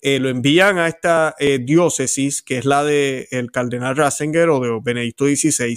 eh, 0.00 0.18
lo 0.18 0.30
envían 0.30 0.78
a 0.78 0.88
esta 0.88 1.36
eh, 1.38 1.60
diócesis, 1.60 2.42
que 2.42 2.58
es 2.58 2.64
la 2.64 2.82
del 2.82 3.28
el 3.30 3.52
cardenal 3.52 3.96
Ratzinger 3.96 4.48
o 4.48 4.58
de 4.58 4.80
Benedicto 4.82 5.26
XVI, 5.26 5.76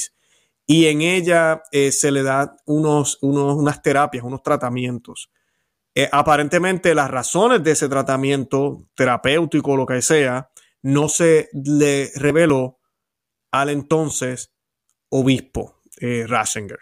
y 0.66 0.88
en 0.88 1.02
ella 1.02 1.62
eh, 1.72 1.92
se 1.92 2.10
le 2.10 2.24
da 2.24 2.56
unos, 2.66 3.20
unos, 3.22 3.56
unas 3.56 3.84
terapias, 3.84 4.24
unos 4.24 4.42
tratamientos. 4.42 5.30
Aparentemente 6.12 6.96
las 6.96 7.12
razones 7.12 7.64
de 7.64 7.72
ese 7.72 7.90
tratamiento 7.90 8.88
terapéutico, 8.96 9.76
lo 9.76 9.86
que 9.86 10.02
sea, 10.02 10.50
no 10.82 11.10
se 11.10 11.50
le 11.54 12.12
reveló 12.16 12.80
al 13.52 13.70
entonces 13.70 14.54
obispo 15.10 15.82
Ratzinger. 16.00 16.80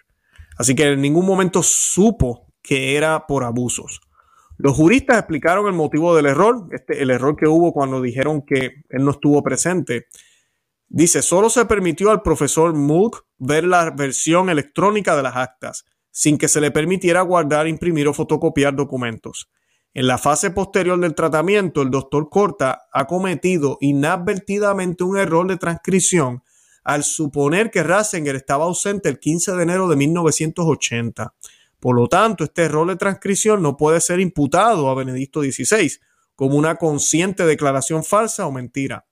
Así 0.58 0.76
que 0.76 0.84
en 0.84 1.02
ningún 1.02 1.26
momento 1.26 1.64
supo 1.64 2.54
que 2.62 2.96
era 2.96 3.26
por 3.26 3.44
abusos. 3.44 4.02
Los 4.58 4.76
juristas 4.76 5.18
explicaron 5.18 5.68
el 5.68 5.74
motivo 5.74 6.14
del 6.14 6.26
error, 6.26 6.68
este, 6.72 7.02
el 7.02 7.12
error 7.12 7.38
que 7.38 7.48
hubo 7.48 7.72
cuando 7.72 8.02
dijeron 8.02 8.44
que 8.46 8.84
él 8.90 9.06
no 9.06 9.12
estuvo 9.12 9.42
presente. 9.42 10.08
Dice, 10.90 11.22
solo 11.22 11.50
se 11.50 11.66
permitió 11.66 12.12
al 12.12 12.22
profesor 12.22 12.74
Mook 12.74 13.26
ver 13.38 13.64
la 13.64 13.92
versión 13.92 14.50
electrónica 14.50 15.16
de 15.16 15.24
las 15.24 15.38
actas, 15.38 15.86
sin 16.20 16.38
que 16.38 16.50
se 16.50 16.60
le 16.60 16.70
permitiera 16.70 17.22
guardar, 17.22 17.66
imprimir 17.66 18.06
o 18.10 18.14
fotocopiar 18.14 18.76
documentos. 18.76 19.50
En 19.94 20.06
la 20.06 20.18
fase 20.18 20.52
posterior 20.52 21.00
del 21.00 21.16
tratamiento, 21.16 21.82
el 21.82 21.92
doctor 21.92 22.30
Corta 22.30 22.90
ha 22.92 23.08
cometido 23.08 23.78
inadvertidamente 23.80 25.06
un 25.06 25.18
error 25.18 25.48
de 25.48 25.56
transcripción 25.56 26.44
al 26.84 27.06
suponer 27.06 27.72
que 27.72 27.84
Ratzinger 27.84 28.36
estaba 28.36 28.66
ausente 28.66 29.08
el 29.08 29.18
15 29.18 29.54
de 29.54 29.64
enero 29.64 29.88
de 29.88 29.96
1980. 29.96 31.36
Por 31.80 31.96
lo 31.96 32.10
tanto, 32.10 32.44
este 32.44 32.64
error 32.64 32.90
de 32.90 32.98
transcripción 32.98 33.62
no 33.62 33.78
puede 33.78 34.02
ser 34.02 34.20
imputado 34.20 34.90
a 34.90 34.96
Benedicto 34.96 35.42
XVI 35.42 35.90
como 36.36 36.58
una 36.58 36.76
consciente 36.76 37.46
declaración 37.46 38.04
falsa 38.04 38.46
o 38.46 38.52
mentira. 38.52 39.06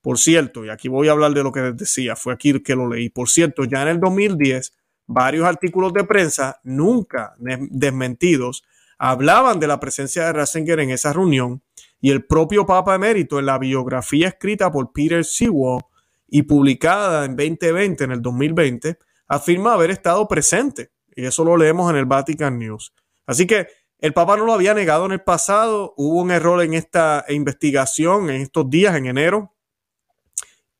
Por 0.00 0.18
cierto, 0.18 0.64
y 0.64 0.70
aquí 0.70 0.88
voy 0.88 1.06
a 1.06 1.12
hablar 1.12 1.32
de 1.32 1.44
lo 1.44 1.52
que 1.52 1.60
les 1.60 1.76
decía, 1.76 2.16
fue 2.16 2.32
aquí 2.32 2.60
que 2.60 2.74
lo 2.74 2.88
leí. 2.88 3.08
Por 3.08 3.28
cierto, 3.28 3.62
ya 3.62 3.82
en 3.82 3.88
el 3.88 4.00
2010, 4.00 4.72
varios 5.12 5.44
artículos 5.44 5.92
de 5.92 6.04
prensa, 6.04 6.60
nunca 6.62 7.34
desmentidos, 7.38 8.62
hablaban 8.96 9.58
de 9.58 9.66
la 9.66 9.80
presencia 9.80 10.24
de 10.24 10.32
Ratzinger 10.32 10.78
en 10.78 10.90
esa 10.90 11.12
reunión 11.12 11.62
y 12.00 12.12
el 12.12 12.24
propio 12.24 12.64
Papa 12.64 12.94
Emérito 12.94 13.40
en 13.40 13.46
la 13.46 13.58
biografía 13.58 14.28
escrita 14.28 14.70
por 14.70 14.92
Peter 14.92 15.24
Sewell 15.24 15.80
y 16.28 16.42
publicada 16.42 17.24
en 17.24 17.34
2020, 17.34 18.04
en 18.04 18.12
el 18.12 18.22
2020, 18.22 18.98
afirma 19.26 19.74
haber 19.74 19.90
estado 19.90 20.28
presente 20.28 20.92
y 21.16 21.24
eso 21.26 21.44
lo 21.44 21.56
leemos 21.56 21.90
en 21.90 21.96
el 21.96 22.06
Vatican 22.06 22.56
News. 22.60 22.94
Así 23.26 23.48
que 23.48 23.66
el 23.98 24.12
Papa 24.12 24.36
no 24.36 24.44
lo 24.44 24.52
había 24.52 24.74
negado 24.74 25.06
en 25.06 25.12
el 25.12 25.22
pasado. 25.22 25.92
Hubo 25.96 26.20
un 26.20 26.30
error 26.30 26.62
en 26.62 26.74
esta 26.74 27.24
investigación 27.28 28.30
en 28.30 28.42
estos 28.42 28.70
días, 28.70 28.94
en 28.94 29.06
enero. 29.06 29.56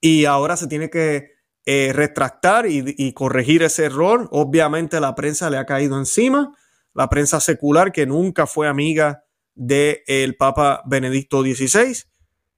Y 0.01 0.25
ahora 0.25 0.57
se 0.57 0.69
tiene 0.69 0.89
que 0.89 1.40
eh, 1.73 1.93
retractar 1.93 2.67
y, 2.67 3.13
corregir 3.13 3.63
ese 3.63 3.85
error. 3.85 4.29
Obviamente 4.33 4.99
la 4.99 5.15
prensa 5.15 5.49
le 5.51 5.57
ha 5.57 5.67
caído 5.67 5.97
encima. 5.97 6.53
La 6.95 7.09
prensa 7.09 7.39
secular 7.39 7.93
que 7.93 8.07
nunca 8.07 8.49
fue 8.49 8.67
amiga 8.67 9.23
del 9.55 10.35
Papa 10.37 10.83
Benedicto 10.85 11.43
XVI. 11.43 11.97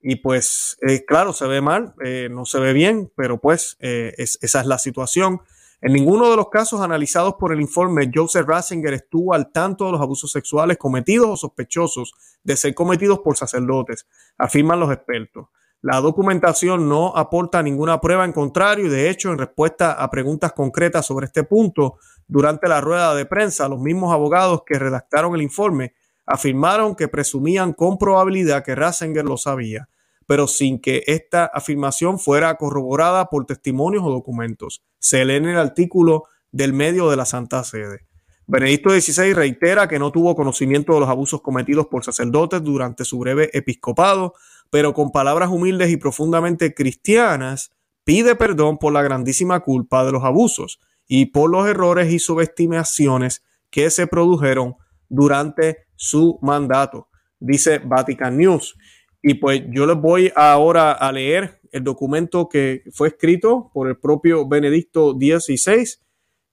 Y 0.00 0.16
pues, 0.16 0.78
eh, 0.88 1.04
claro, 1.04 1.34
se 1.34 1.46
ve 1.46 1.60
mal, 1.60 1.92
eh, 2.02 2.28
no 2.30 2.46
se 2.46 2.58
ve 2.58 2.72
bien, 2.72 3.12
pero 3.14 3.38
pues 3.38 3.76
esa 3.80 4.60
es 4.60 4.66
la 4.66 4.78
situación. 4.78 5.42
En 5.82 5.92
ninguno 5.92 6.30
de 6.30 6.36
los 6.36 6.48
casos 6.48 6.80
analizados 6.80 7.34
por 7.38 7.52
el 7.52 7.60
informe, 7.60 8.10
Joseph 8.14 8.46
Ratzinger 8.46 8.94
estuvo 8.94 9.34
al 9.34 9.52
tanto 9.52 9.84
de 9.84 9.92
los 9.92 10.00
abusos 10.00 10.32
sexuales 10.32 10.78
cometidos 10.78 11.28
o 11.28 11.36
sospechosos 11.36 12.14
de 12.42 12.56
ser 12.56 12.74
cometidos 12.74 13.18
por 13.18 13.36
sacerdotes, 13.36 14.06
afirman 14.38 14.80
los 14.80 14.90
expertos. 14.90 15.48
La 15.82 16.00
documentación 16.00 16.88
no 16.88 17.14
aporta 17.16 17.62
ninguna 17.62 18.00
prueba 18.00 18.24
en 18.24 18.32
contrario 18.32 18.86
y 18.86 18.88
de 18.88 19.10
hecho 19.10 19.30
en 19.30 19.38
respuesta 19.38 19.92
a 19.92 20.10
preguntas 20.10 20.52
concretas 20.52 21.04
sobre 21.04 21.26
este 21.26 21.44
punto 21.44 21.98
durante 22.26 22.68
la 22.68 22.80
rueda 22.80 23.14
de 23.14 23.26
prensa, 23.26 23.68
los 23.68 23.80
mismos 23.80 24.14
abogados 24.14 24.62
que 24.64 24.78
redactaron 24.78 25.34
el 25.34 25.42
informe 25.42 25.92
afirmaron 26.24 26.94
que 26.94 27.08
presumían 27.08 27.72
con 27.72 27.98
probabilidad 27.98 28.64
que 28.64 28.74
Ratzinger 28.76 29.24
lo 29.24 29.36
sabía 29.36 29.88
pero 30.26 30.46
sin 30.46 30.80
que 30.80 31.02
esta 31.06 31.44
afirmación 31.44 32.18
fuera 32.18 32.54
corroborada 32.56 33.26
por 33.26 33.46
testimonios 33.46 34.02
o 34.04 34.10
documentos. 34.10 34.82
Se 34.98 35.24
lee 35.24 35.34
en 35.34 35.46
el 35.46 35.58
artículo 35.58 36.24
del 36.50 36.72
medio 36.72 37.10
de 37.10 37.16
la 37.16 37.24
Santa 37.24 37.62
Sede. 37.64 38.06
Benedicto 38.46 38.90
XVI 38.90 39.34
reitera 39.34 39.88
que 39.88 39.98
no 39.98 40.10
tuvo 40.10 40.34
conocimiento 40.34 40.94
de 40.94 41.00
los 41.00 41.08
abusos 41.08 41.42
cometidos 41.42 41.86
por 41.86 42.04
sacerdotes 42.04 42.62
durante 42.62 43.04
su 43.04 43.18
breve 43.18 43.50
episcopado, 43.52 44.34
pero 44.72 44.94
con 44.94 45.12
palabras 45.12 45.50
humildes 45.50 45.90
y 45.90 45.98
profundamente 45.98 46.72
cristianas 46.72 47.72
pide 48.04 48.36
perdón 48.36 48.78
por 48.78 48.94
la 48.94 49.02
grandísima 49.02 49.60
culpa 49.60 50.02
de 50.02 50.12
los 50.12 50.24
abusos 50.24 50.80
y 51.06 51.26
por 51.26 51.50
los 51.50 51.68
errores 51.68 52.10
y 52.10 52.18
subestimaciones 52.18 53.44
que 53.68 53.90
se 53.90 54.06
produjeron 54.06 54.76
durante 55.10 55.84
su 55.94 56.38
mandato, 56.40 57.10
dice 57.38 57.80
Vatican 57.84 58.38
News. 58.38 58.74
Y 59.22 59.34
pues 59.34 59.62
yo 59.68 59.84
les 59.84 59.98
voy 59.98 60.32
ahora 60.34 60.92
a 60.92 61.12
leer 61.12 61.60
el 61.70 61.84
documento 61.84 62.48
que 62.48 62.82
fue 62.94 63.08
escrito 63.08 63.70
por 63.74 63.88
el 63.88 63.98
propio 63.98 64.48
Benedicto 64.48 65.12
XVI 65.12 65.84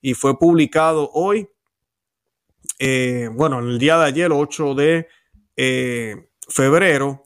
y 0.01 0.13
fue 0.13 0.37
publicado 0.37 1.09
hoy, 1.13 1.47
eh, 2.79 3.29
bueno, 3.31 3.59
en 3.59 3.69
el 3.69 3.79
día 3.79 3.97
de 3.97 4.05
ayer, 4.07 4.31
8 4.33 4.75
de 4.75 5.07
eh, 5.55 6.31
febrero, 6.49 7.23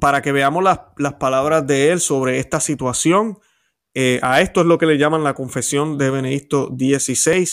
para 0.00 0.22
que 0.22 0.32
veamos 0.32 0.62
las, 0.62 1.14
palabras 1.14 1.66
de 1.66 1.90
él 1.90 2.00
sobre 2.00 2.38
esta 2.38 2.60
situación. 2.60 3.38
Eh, 3.94 4.20
a 4.22 4.40
esto 4.40 4.60
es 4.60 4.66
lo 4.66 4.78
que 4.78 4.86
le 4.86 4.98
llaman 4.98 5.24
la 5.24 5.34
confesión 5.34 5.98
de 5.98 6.10
Benedicto 6.10 6.68
XVI. 6.76 7.48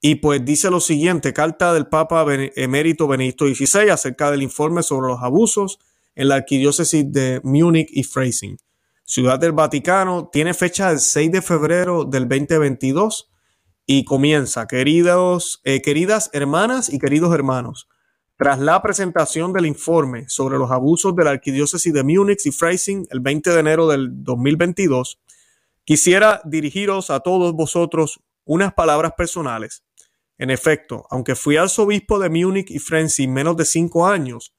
Y 0.00 0.16
pues 0.16 0.44
dice 0.44 0.70
lo 0.70 0.80
siguiente, 0.80 1.32
carta 1.32 1.72
del 1.72 1.86
Papa 1.86 2.24
emérito 2.56 3.06
Benedicto 3.06 3.46
XVI 3.46 3.90
acerca 3.90 4.30
del 4.30 4.42
informe 4.42 4.82
sobre 4.82 5.08
los 5.08 5.22
abusos 5.22 5.78
en 6.14 6.28
la 6.28 6.36
arquidiócesis 6.36 7.10
de 7.12 7.40
Múnich 7.44 7.88
y 7.90 8.02
Freising. 8.02 8.58
Ciudad 9.04 9.38
del 9.38 9.52
Vaticano 9.52 10.28
tiene 10.32 10.54
fecha 10.54 10.90
el 10.90 10.98
6 10.98 11.32
de 11.32 11.42
febrero 11.42 12.04
del 12.04 12.28
2022 12.28 13.30
y 13.86 14.04
comienza, 14.04 14.66
queridos, 14.66 15.60
eh, 15.64 15.82
queridas 15.82 16.30
hermanas 16.32 16.92
y 16.92 16.98
queridos 16.98 17.34
hermanos, 17.34 17.88
tras 18.36 18.58
la 18.58 18.82
presentación 18.82 19.52
del 19.52 19.66
informe 19.66 20.24
sobre 20.28 20.58
los 20.58 20.70
abusos 20.70 21.14
de 21.14 21.24
la 21.24 21.30
arquidiócesis 21.30 21.92
de 21.92 22.02
Múnich 22.02 22.46
y 22.46 22.52
Freising 22.52 23.06
el 23.10 23.20
20 23.20 23.50
de 23.50 23.60
enero 23.60 23.88
del 23.88 24.24
2022, 24.24 25.20
quisiera 25.84 26.40
dirigiros 26.44 27.10
a 27.10 27.20
todos 27.20 27.52
vosotros 27.54 28.20
unas 28.44 28.74
palabras 28.74 29.12
personales. 29.16 29.84
En 30.38 30.50
efecto, 30.50 31.06
aunque 31.10 31.36
fui 31.36 31.56
arzobispo 31.56 32.18
de 32.18 32.30
Múnich 32.30 32.70
y 32.70 32.78
Freising 32.78 33.32
menos 33.32 33.56
de 33.56 33.64
cinco 33.64 34.06
años, 34.06 34.54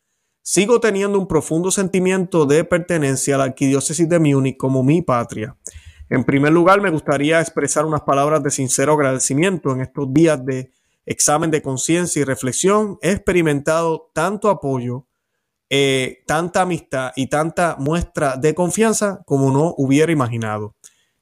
Sigo 0.45 0.81
teniendo 0.81 1.17
un 1.17 1.25
profundo 1.25 1.71
sentimiento 1.71 2.45
de 2.45 2.65
pertenencia 2.65 3.35
a 3.35 3.37
la 3.37 3.43
arquidiócesis 3.45 4.09
de 4.09 4.19
Múnich 4.19 4.57
como 4.57 4.83
mi 4.83 5.01
patria. 5.01 5.55
En 6.09 6.25
primer 6.25 6.51
lugar, 6.51 6.81
me 6.81 6.89
gustaría 6.89 7.39
expresar 7.39 7.85
unas 7.85 8.01
palabras 8.01 8.43
de 8.43 8.51
sincero 8.51 8.91
agradecimiento 8.91 9.71
en 9.71 9.79
estos 9.79 10.13
días 10.13 10.45
de 10.45 10.69
examen 11.05 11.51
de 11.51 11.61
conciencia 11.61 12.21
y 12.21 12.25
reflexión. 12.25 12.97
He 13.01 13.11
experimentado 13.11 14.11
tanto 14.13 14.49
apoyo, 14.49 15.07
eh, 15.69 16.23
tanta 16.27 16.61
amistad 16.61 17.11
y 17.15 17.27
tanta 17.27 17.75
muestra 17.79 18.37
de 18.37 18.53
confianza 18.53 19.21
como 19.25 19.51
no 19.51 19.73
hubiera 19.77 20.11
imaginado. 20.11 20.75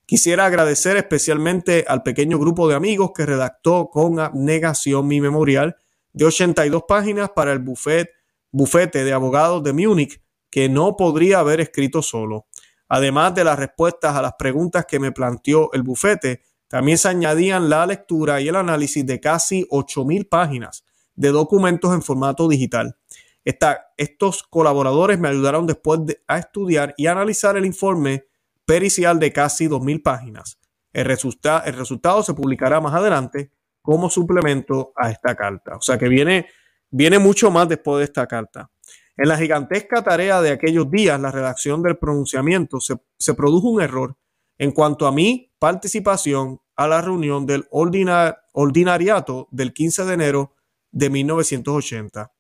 Quisiera 0.06 0.46
agradecer 0.46 0.98
especialmente 0.98 1.86
al 1.88 2.04
pequeño 2.04 2.38
grupo 2.38 2.68
de 2.68 2.76
amigos 2.76 3.12
que 3.16 3.26
redactó 3.26 3.90
con 3.90 4.20
abnegación 4.20 5.08
mi 5.08 5.22
memorial 5.22 5.78
de 6.12 6.26
82 6.26 6.84
páginas 6.88 7.30
para 7.30 7.54
el 7.54 7.60
buffet, 7.60 8.10
bufete 8.52 9.06
de 9.06 9.14
abogados 9.14 9.64
de 9.64 9.72
Múnich 9.72 10.22
que 10.50 10.68
no 10.68 10.98
podría 10.98 11.40
haber 11.40 11.62
escrito 11.62 12.02
solo. 12.02 12.48
Además 12.90 13.34
de 13.34 13.46
las 13.46 13.58
respuestas 13.58 14.16
a 14.18 14.22
las 14.22 14.34
preguntas 14.34 14.86
que 14.86 15.00
me 15.00 15.14
planteó 15.14 15.72
el 15.72 15.82
bufete, 15.82 16.42
también 16.72 16.98
se 16.98 17.10
añadían 17.10 17.70
la 17.70 17.86
lectura 17.86 18.40
y 18.40 18.48
el 18.48 18.56
análisis 18.56 19.06
de 19.06 19.20
casi 19.20 19.68
8.000 19.70 20.30
páginas 20.30 20.86
de 21.16 21.28
documentos 21.28 21.94
en 21.94 22.02
formato 22.02 22.48
digital. 22.48 22.96
estos 23.44 24.44
colaboradores 24.44 25.20
me 25.20 25.28
ayudaron 25.28 25.68
después 25.68 26.00
a 26.30 26.38
estudiar 26.38 26.94
y 26.96 27.08
analizar 27.08 27.58
el 27.58 27.66
informe 27.66 28.24
pericial 28.66 29.20
de 29.20 29.34
casi 29.34 29.68
2.000 29.68 30.02
páginas. 30.02 30.60
El, 30.94 31.08
el 31.10 31.74
resultado 31.76 32.24
se 32.24 32.34
publicará 32.34 32.80
más 32.80 32.94
adelante 32.94 33.52
como 33.82 34.10
suplemento 34.10 34.94
a 34.96 35.12
esta 35.12 35.36
carta. 35.36 35.76
O 35.76 35.82
sea 35.82 35.98
que 35.98 36.08
viene, 36.08 36.48
viene 36.90 37.20
mucho 37.20 37.52
más 37.52 37.68
después 37.68 37.98
de 38.00 38.06
esta 38.06 38.28
carta. 38.28 38.72
En 39.18 39.28
la 39.28 39.38
gigantesca 39.38 40.02
tarea 40.04 40.42
de 40.42 40.52
aquellos 40.52 40.90
días, 40.90 41.20
la 41.20 41.32
redacción 41.32 41.82
del 41.84 41.98
pronunciamiento, 41.98 42.78
se, 42.80 43.34
produjo 43.34 43.68
un 43.68 43.82
error 43.82 44.16
en 44.62 44.72
cuanto 44.72 45.08
a 45.08 45.12
mi 45.12 45.52
participación 45.58 46.62
a 46.76 46.88
la 46.88 47.02
reunión 47.02 47.46
del 47.46 47.68
ordinariato 47.72 49.48
del 49.52 49.74
15 49.74 50.06
de 50.06 50.14
enero 50.14 50.56
de 50.92 51.10
1980. 51.10 52.32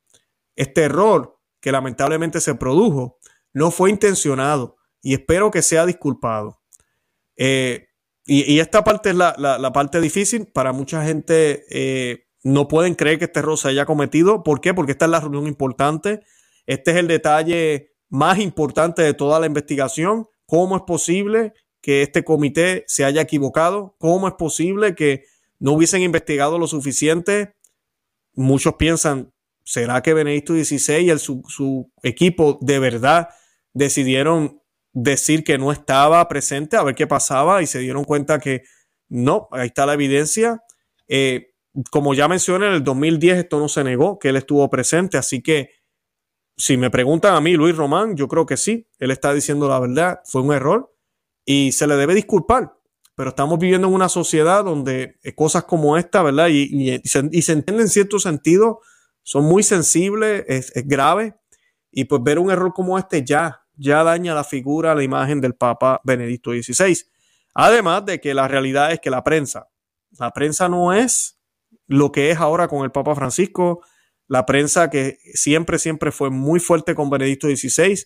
Este 0.55 0.83
error, 0.83 1.39
que 1.59 1.71
lamentablemente 1.71 2.39
se 2.39 2.53
produjo, 2.53 3.17
no 3.53 3.71
fue 3.71 3.89
intencionado 3.89 4.77
y 5.01 5.13
espero 5.13 5.49
que 5.49 5.63
sea 5.63 5.85
disculpado. 5.85 6.61
Eh, 7.35 7.87
y, 8.25 8.59
esta 8.59 8.83
parte 8.83 9.09
es 9.09 9.15
la, 9.15 9.71
parte 9.73 9.99
difícil. 9.99 10.45
Para 10.45 10.73
mucha 10.73 11.03
gente 11.03 11.65
eh, 11.71 12.27
no 12.43 12.67
pueden 12.67 12.93
creer 12.93 13.17
que 13.17 13.25
este 13.25 13.39
error 13.39 13.57
se 13.57 13.69
haya 13.69 13.85
cometido. 13.85 14.43
¿Por 14.43 14.61
qué? 14.61 14.75
Porque 14.75 14.91
esta 14.91 15.05
es 15.05 15.11
la 15.11 15.19
reunión 15.21 15.47
importante 15.47 16.21
este 16.65 16.91
es 16.91 16.97
el 16.97 17.07
detalle 17.07 17.91
más 18.09 18.39
importante 18.39 19.01
de 19.01 19.13
toda 19.13 19.39
la 19.39 19.45
investigación. 19.45 20.27
¿Cómo 20.45 20.75
es 20.75 20.83
posible 20.83 21.53
que 21.81 22.01
este 22.01 22.23
comité 22.23 22.83
se 22.87 23.05
haya 23.05 23.21
equivocado? 23.21 23.95
¿Cómo 23.97 24.27
es 24.27 24.35
posible 24.35 24.95
que 24.95 25.25
no 25.59 25.73
hubiesen 25.73 26.01
investigado 26.01 26.57
lo 26.59 26.67
suficiente? 26.67 27.55
Muchos 28.33 28.75
piensan, 28.75 29.33
¿será 29.63 30.01
que 30.01 30.13
Benedicto 30.13 30.53
XVI 30.53 31.11
y 31.11 31.19
su, 31.19 31.43
su 31.47 31.91
equipo 32.03 32.57
de 32.61 32.79
verdad 32.79 33.29
decidieron 33.73 34.61
decir 34.93 35.43
que 35.43 35.57
no 35.57 35.71
estaba 35.71 36.27
presente 36.27 36.77
a 36.77 36.83
ver 36.83 36.95
qué 36.95 37.07
pasaba 37.07 37.61
y 37.61 37.67
se 37.67 37.79
dieron 37.79 38.03
cuenta 38.03 38.39
que 38.39 38.63
no, 39.09 39.47
ahí 39.51 39.67
está 39.67 39.85
la 39.85 39.93
evidencia. 39.93 40.63
Eh, 41.07 41.53
como 41.89 42.13
ya 42.13 42.27
mencioné, 42.27 42.67
en 42.67 42.73
el 42.73 42.83
2010 42.83 43.39
esto 43.39 43.59
no 43.59 43.69
se 43.69 43.83
negó, 43.83 44.19
que 44.19 44.29
él 44.29 44.37
estuvo 44.37 44.69
presente, 44.69 45.17
así 45.17 45.41
que 45.41 45.71
si 46.57 46.77
me 46.77 46.89
preguntan 46.89 47.35
a 47.35 47.41
mí, 47.41 47.53
Luis 47.53 47.75
Román, 47.75 48.15
yo 48.15 48.27
creo 48.27 48.45
que 48.45 48.57
sí, 48.57 48.87
él 48.99 49.11
está 49.11 49.33
diciendo 49.33 49.67
la 49.67 49.79
verdad, 49.79 50.19
fue 50.25 50.41
un 50.41 50.53
error 50.53 50.90
y 51.45 51.71
se 51.71 51.87
le 51.87 51.95
debe 51.95 52.15
disculpar. 52.15 52.73
Pero 53.15 53.29
estamos 53.29 53.59
viviendo 53.59 53.87
en 53.87 53.93
una 53.93 54.09
sociedad 54.09 54.63
donde 54.63 55.19
eh, 55.23 55.35
cosas 55.35 55.65
como 55.65 55.97
esta, 55.97 56.23
¿verdad? 56.23 56.47
Y, 56.49 57.01
se, 57.03 57.19
entiende 57.19 57.83
en 57.83 57.89
cierto 57.89 58.19
sentido, 58.19 58.79
son 59.23 59.45
muy 59.45 59.63
sensibles, 59.63 60.45
es, 60.47 60.71
grave. 60.87 61.35
Y 61.91 62.05
pues 62.05 62.23
ver 62.23 62.39
un 62.39 62.51
error 62.51 62.73
como 62.73 62.97
este 62.97 63.23
ya, 63.23 63.63
ya 63.75 64.03
daña 64.03 64.33
la 64.33 64.43
figura, 64.43 64.95
la 64.95 65.03
imagen 65.03 65.41
del 65.41 65.55
Papa 65.55 65.99
Benedicto 66.03 66.51
XVI. 66.51 66.97
Además 67.53 68.05
de 68.05 68.21
que 68.21 68.33
la 68.33 68.47
realidad 68.47 68.93
es 68.93 68.99
que 69.01 69.09
la 69.09 69.23
prensa, 69.23 69.67
la 70.17 70.31
prensa 70.31 70.69
no 70.69 70.93
es 70.93 71.37
lo 71.87 72.11
que 72.13 72.31
es 72.31 72.37
ahora 72.37 72.69
con 72.69 72.85
el 72.85 72.91
Papa 72.91 73.13
Francisco, 73.13 73.81
la 74.27 74.45
prensa 74.45 74.89
que 74.89 75.17
siempre, 75.33 75.77
siempre 75.77 76.13
fue 76.13 76.29
muy 76.29 76.61
fuerte 76.61 76.95
con 76.95 77.09
Benedicto 77.09 77.47
XVI 77.47 78.05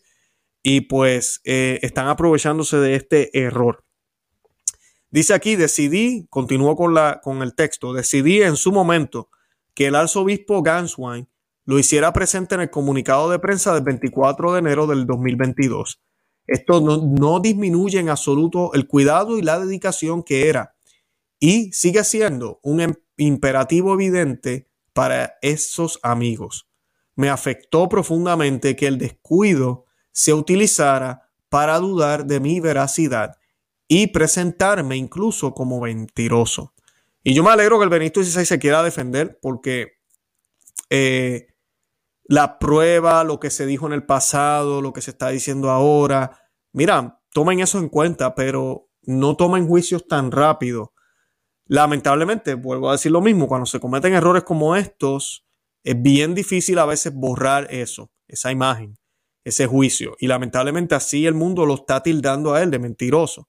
y 0.68 0.82
pues 0.82 1.42
eh, 1.44 1.78
están 1.84 2.08
aprovechándose 2.08 2.78
de 2.78 2.96
este 2.96 3.40
error. 3.40 3.86
Dice 5.12 5.36
aquí, 5.36 5.56
decidí, 5.56 6.26
continuó 6.32 6.76
con, 6.76 6.96
la, 6.96 7.22
con 7.22 7.44
el 7.44 7.54
texto, 7.54 7.94
decidí 7.94 8.42
en 8.42 8.56
su 8.56 8.72
momento 8.72 9.30
que 9.76 9.86
el 9.86 9.96
arzobispo 9.96 10.64
Ganswein 10.64 11.30
lo 11.66 11.78
hiciera 11.78 12.12
presente 12.14 12.56
en 12.56 12.62
el 12.62 12.72
comunicado 12.72 13.30
de 13.30 13.38
prensa 13.38 13.76
del 13.76 13.84
24 13.84 14.54
de 14.54 14.60
enero 14.60 14.88
del 14.88 15.06
2022. 15.06 16.02
Esto 16.48 16.82
no, 16.82 16.98
no 16.98 17.40
disminuye 17.40 18.00
en 18.00 18.10
absoluto 18.10 18.74
el 18.74 18.88
cuidado 18.88 19.38
y 19.38 19.44
la 19.44 19.60
dedicación 19.60 20.24
que 20.24 20.50
era 20.50 20.74
y 21.40 21.72
sigue 21.74 22.04
siendo 22.04 22.60
un 22.64 22.98
imperativo 23.18 23.94
evidente 23.94 24.68
para 24.94 25.36
esos 25.44 26.00
amigos. 26.02 26.68
Me 27.16 27.30
afectó 27.30 27.88
profundamente 27.88 28.76
que 28.76 28.88
el 28.88 28.98
descuido 28.98 29.85
se 30.16 30.34
utilizara 30.34 31.30
para 31.50 31.78
dudar 31.78 32.26
de 32.26 32.40
mi 32.40 32.62
veracidad 32.62 33.36
y 33.88 34.08
presentarme 34.08 34.96
incluso 34.96 35.54
como 35.54 35.82
mentiroso. 35.82 36.74
Y 37.22 37.34
yo 37.34 37.44
me 37.44 37.52
alegro 37.52 37.78
que 37.78 37.84
el 37.84 37.90
Benito 37.90 38.24
XVI 38.24 38.46
se 38.46 38.60
quiera 38.60 38.82
defender 38.82 39.38
porque 39.42 40.00
eh, 40.90 41.48
la 42.24 42.58
prueba, 42.58 43.24
lo 43.24 43.40
que 43.40 43.50
se 43.50 43.66
dijo 43.66 43.88
en 43.88 43.94
el 43.94 44.06
pasado, 44.06 44.82
lo 44.82 44.94
que 44.94 45.02
se 45.02 45.12
está 45.12 45.30
diciendo 45.30 45.70
ahora, 45.70 46.40
mira, 46.72 47.22
tomen 47.34 47.60
eso 47.60 47.78
en 47.80 47.90
cuenta, 47.90 48.34
pero 48.36 48.90
no 49.04 49.36
tomen 49.36 49.68
juicios 49.68 50.08
tan 50.08 50.32
rápido 50.32 50.96
Lamentablemente, 51.68 52.54
vuelvo 52.54 52.90
a 52.90 52.94
decir 52.94 53.12
lo 53.12 53.22
mismo, 53.22 53.48
cuando 53.48 53.66
se 53.66 53.80
cometen 53.80 54.14
errores 54.14 54.44
como 54.44 54.76
estos, 54.76 55.48
es 55.84 56.00
bien 56.00 56.36
difícil 56.36 56.78
a 56.78 56.86
veces 56.86 57.14
borrar 57.14 57.68
eso, 57.72 58.12
esa 58.28 58.52
imagen, 58.52 58.98
ese 59.46 59.68
juicio. 59.68 60.18
Y 60.20 60.28
lamentablemente 60.28 60.96
así 60.96 61.26
el 61.26 61.36
mundo 61.36 61.66
lo 61.66 61.76
está 61.76 62.04
tildando 62.04 62.54
a 62.54 62.62
él 62.62 62.72
de 62.72 62.80
mentiroso. 62.80 63.48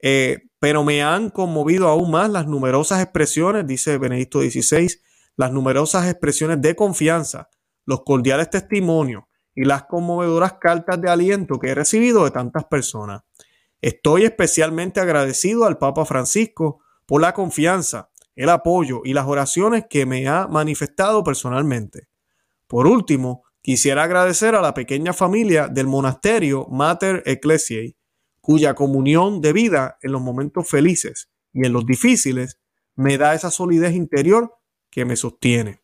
Eh, 0.00 0.38
pero 0.60 0.84
me 0.84 1.02
han 1.02 1.30
conmovido 1.30 1.88
aún 1.88 2.10
más 2.10 2.30
las 2.30 2.46
numerosas 2.46 3.02
expresiones, 3.02 3.66
dice 3.66 3.98
Benedicto 3.98 4.40
XVI, 4.40 4.88
las 5.36 5.52
numerosas 5.52 6.08
expresiones 6.08 6.62
de 6.62 6.74
confianza, 6.76 7.50
los 7.84 8.02
cordiales 8.04 8.48
testimonios 8.50 9.24
y 9.54 9.64
las 9.64 9.84
conmovedoras 9.84 10.54
cartas 10.60 11.00
de 11.00 11.10
aliento 11.10 11.58
que 11.58 11.70
he 11.70 11.74
recibido 11.74 12.24
de 12.24 12.30
tantas 12.30 12.64
personas. 12.66 13.22
Estoy 13.80 14.24
especialmente 14.24 15.00
agradecido 15.00 15.64
al 15.66 15.78
Papa 15.78 16.04
Francisco 16.04 16.80
por 17.04 17.20
la 17.20 17.32
confianza, 17.34 18.10
el 18.34 18.48
apoyo 18.48 19.00
y 19.04 19.12
las 19.12 19.26
oraciones 19.26 19.86
que 19.88 20.06
me 20.06 20.28
ha 20.28 20.46
manifestado 20.46 21.24
personalmente. 21.24 22.08
Por 22.66 22.86
último, 22.86 23.45
quisiera 23.66 24.04
agradecer 24.04 24.54
a 24.54 24.60
la 24.60 24.74
pequeña 24.74 25.12
familia 25.12 25.66
del 25.66 25.88
monasterio 25.88 26.68
Mater 26.70 27.24
Ecclesiae, 27.26 27.96
cuya 28.40 28.74
comunión 28.74 29.40
de 29.40 29.52
vida 29.52 29.98
en 30.02 30.12
los 30.12 30.22
momentos 30.22 30.68
felices 30.68 31.32
y 31.52 31.66
en 31.66 31.72
los 31.72 31.84
difíciles 31.84 32.60
me 32.94 33.18
da 33.18 33.34
esa 33.34 33.50
solidez 33.50 33.96
interior 33.96 34.54
que 34.88 35.04
me 35.04 35.16
sostiene. 35.16 35.80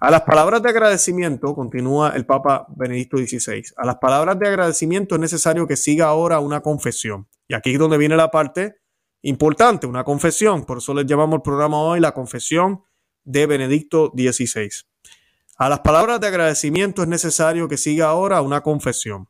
A 0.00 0.10
las 0.10 0.22
palabras 0.22 0.62
de 0.62 0.70
agradecimiento, 0.70 1.54
continúa 1.54 2.14
el 2.16 2.24
Papa 2.24 2.66
Benedicto 2.74 3.18
XVI, 3.18 3.64
a 3.76 3.84
las 3.84 3.96
palabras 3.96 4.38
de 4.38 4.48
agradecimiento 4.48 5.14
es 5.14 5.20
necesario 5.20 5.66
que 5.66 5.76
siga 5.76 6.06
ahora 6.06 6.40
una 6.40 6.62
confesión. 6.62 7.28
Y 7.48 7.52
aquí 7.52 7.74
es 7.74 7.78
donde 7.78 7.98
viene 7.98 8.16
la 8.16 8.30
parte 8.30 8.76
importante, 9.20 9.86
una 9.86 10.04
confesión. 10.04 10.64
Por 10.64 10.78
eso 10.78 10.94
les 10.94 11.04
llamamos 11.04 11.36
el 11.36 11.42
programa 11.42 11.78
hoy 11.82 12.00
la 12.00 12.12
confesión 12.12 12.82
de 13.24 13.44
Benedicto 13.44 14.10
XVI. 14.16 14.70
A 15.56 15.68
las 15.68 15.80
palabras 15.80 16.20
de 16.20 16.26
agradecimiento 16.26 17.02
es 17.02 17.08
necesario 17.08 17.68
que 17.68 17.76
siga 17.76 18.06
ahora 18.06 18.42
una 18.42 18.62
confesión. 18.62 19.28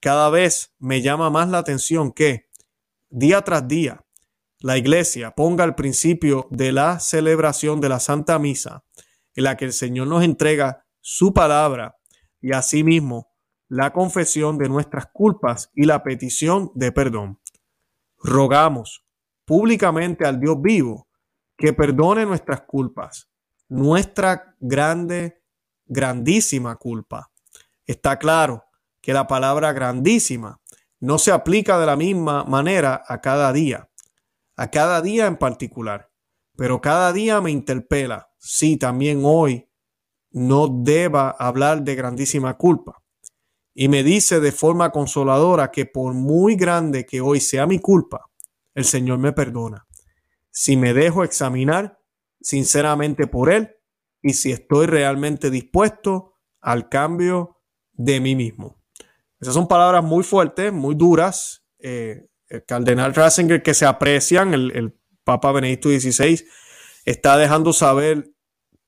Cada 0.00 0.30
vez 0.30 0.72
me 0.78 1.02
llama 1.02 1.28
más 1.28 1.50
la 1.50 1.58
atención 1.58 2.12
que 2.12 2.48
día 3.10 3.42
tras 3.42 3.68
día 3.68 4.04
la 4.60 4.78
iglesia 4.78 5.32
ponga 5.32 5.62
el 5.64 5.74
principio 5.74 6.48
de 6.50 6.72
la 6.72 6.98
celebración 6.98 7.82
de 7.82 7.90
la 7.90 8.00
Santa 8.00 8.38
Misa, 8.38 8.84
en 9.34 9.44
la 9.44 9.58
que 9.58 9.66
el 9.66 9.74
Señor 9.74 10.06
nos 10.06 10.24
entrega 10.24 10.86
su 11.02 11.34
palabra 11.34 11.98
y 12.40 12.54
asimismo 12.54 13.28
la 13.68 13.92
confesión 13.92 14.56
de 14.56 14.70
nuestras 14.70 15.08
culpas 15.12 15.70
y 15.74 15.84
la 15.84 16.02
petición 16.02 16.70
de 16.74 16.92
perdón. 16.92 17.38
Rogamos 18.22 19.04
públicamente 19.44 20.24
al 20.24 20.40
Dios 20.40 20.56
vivo 20.62 21.08
que 21.58 21.74
perdone 21.74 22.24
nuestras 22.24 22.62
culpas, 22.62 23.28
nuestra 23.68 24.56
grande, 24.60 25.42
grandísima 25.86 26.76
culpa. 26.76 27.30
Está 27.86 28.18
claro 28.18 28.64
que 29.00 29.12
la 29.12 29.26
palabra 29.26 29.72
grandísima 29.72 30.60
no 31.00 31.18
se 31.18 31.32
aplica 31.32 31.78
de 31.78 31.86
la 31.86 31.96
misma 31.96 32.44
manera 32.44 33.02
a 33.06 33.20
cada 33.20 33.52
día, 33.52 33.90
a 34.56 34.70
cada 34.70 35.02
día 35.02 35.26
en 35.26 35.36
particular, 35.36 36.10
pero 36.56 36.80
cada 36.80 37.12
día 37.12 37.40
me 37.40 37.50
interpela 37.50 38.30
si 38.38 38.76
también 38.76 39.22
hoy 39.24 39.68
no 40.30 40.68
deba 40.68 41.30
hablar 41.30 41.82
de 41.82 41.94
grandísima 41.94 42.56
culpa. 42.56 43.02
Y 43.74 43.88
me 43.88 44.02
dice 44.02 44.40
de 44.40 44.52
forma 44.52 44.90
consoladora 44.90 45.70
que 45.70 45.84
por 45.84 46.14
muy 46.14 46.54
grande 46.54 47.04
que 47.04 47.20
hoy 47.20 47.40
sea 47.40 47.66
mi 47.66 47.80
culpa, 47.80 48.30
el 48.74 48.84
Señor 48.84 49.18
me 49.18 49.32
perdona. 49.32 49.86
Si 50.50 50.76
me 50.76 50.94
dejo 50.94 51.24
examinar 51.24 51.98
sinceramente 52.44 53.26
por 53.26 53.52
Él 53.52 53.74
y 54.22 54.34
si 54.34 54.52
estoy 54.52 54.86
realmente 54.86 55.50
dispuesto 55.50 56.36
al 56.60 56.88
cambio 56.88 57.60
de 57.92 58.20
mí 58.20 58.36
mismo. 58.36 58.80
Esas 59.40 59.54
son 59.54 59.66
palabras 59.66 60.04
muy 60.04 60.22
fuertes, 60.22 60.72
muy 60.72 60.94
duras. 60.94 61.66
Eh, 61.80 62.28
el 62.48 62.64
cardenal 62.64 63.14
Ratzinger 63.14 63.62
que 63.62 63.74
se 63.74 63.84
aprecian, 63.84 64.54
el, 64.54 64.70
el 64.76 64.96
Papa 65.24 65.50
Benedicto 65.50 65.88
XVI, 65.88 66.44
está 67.04 67.36
dejando 67.36 67.72
saber 67.72 68.30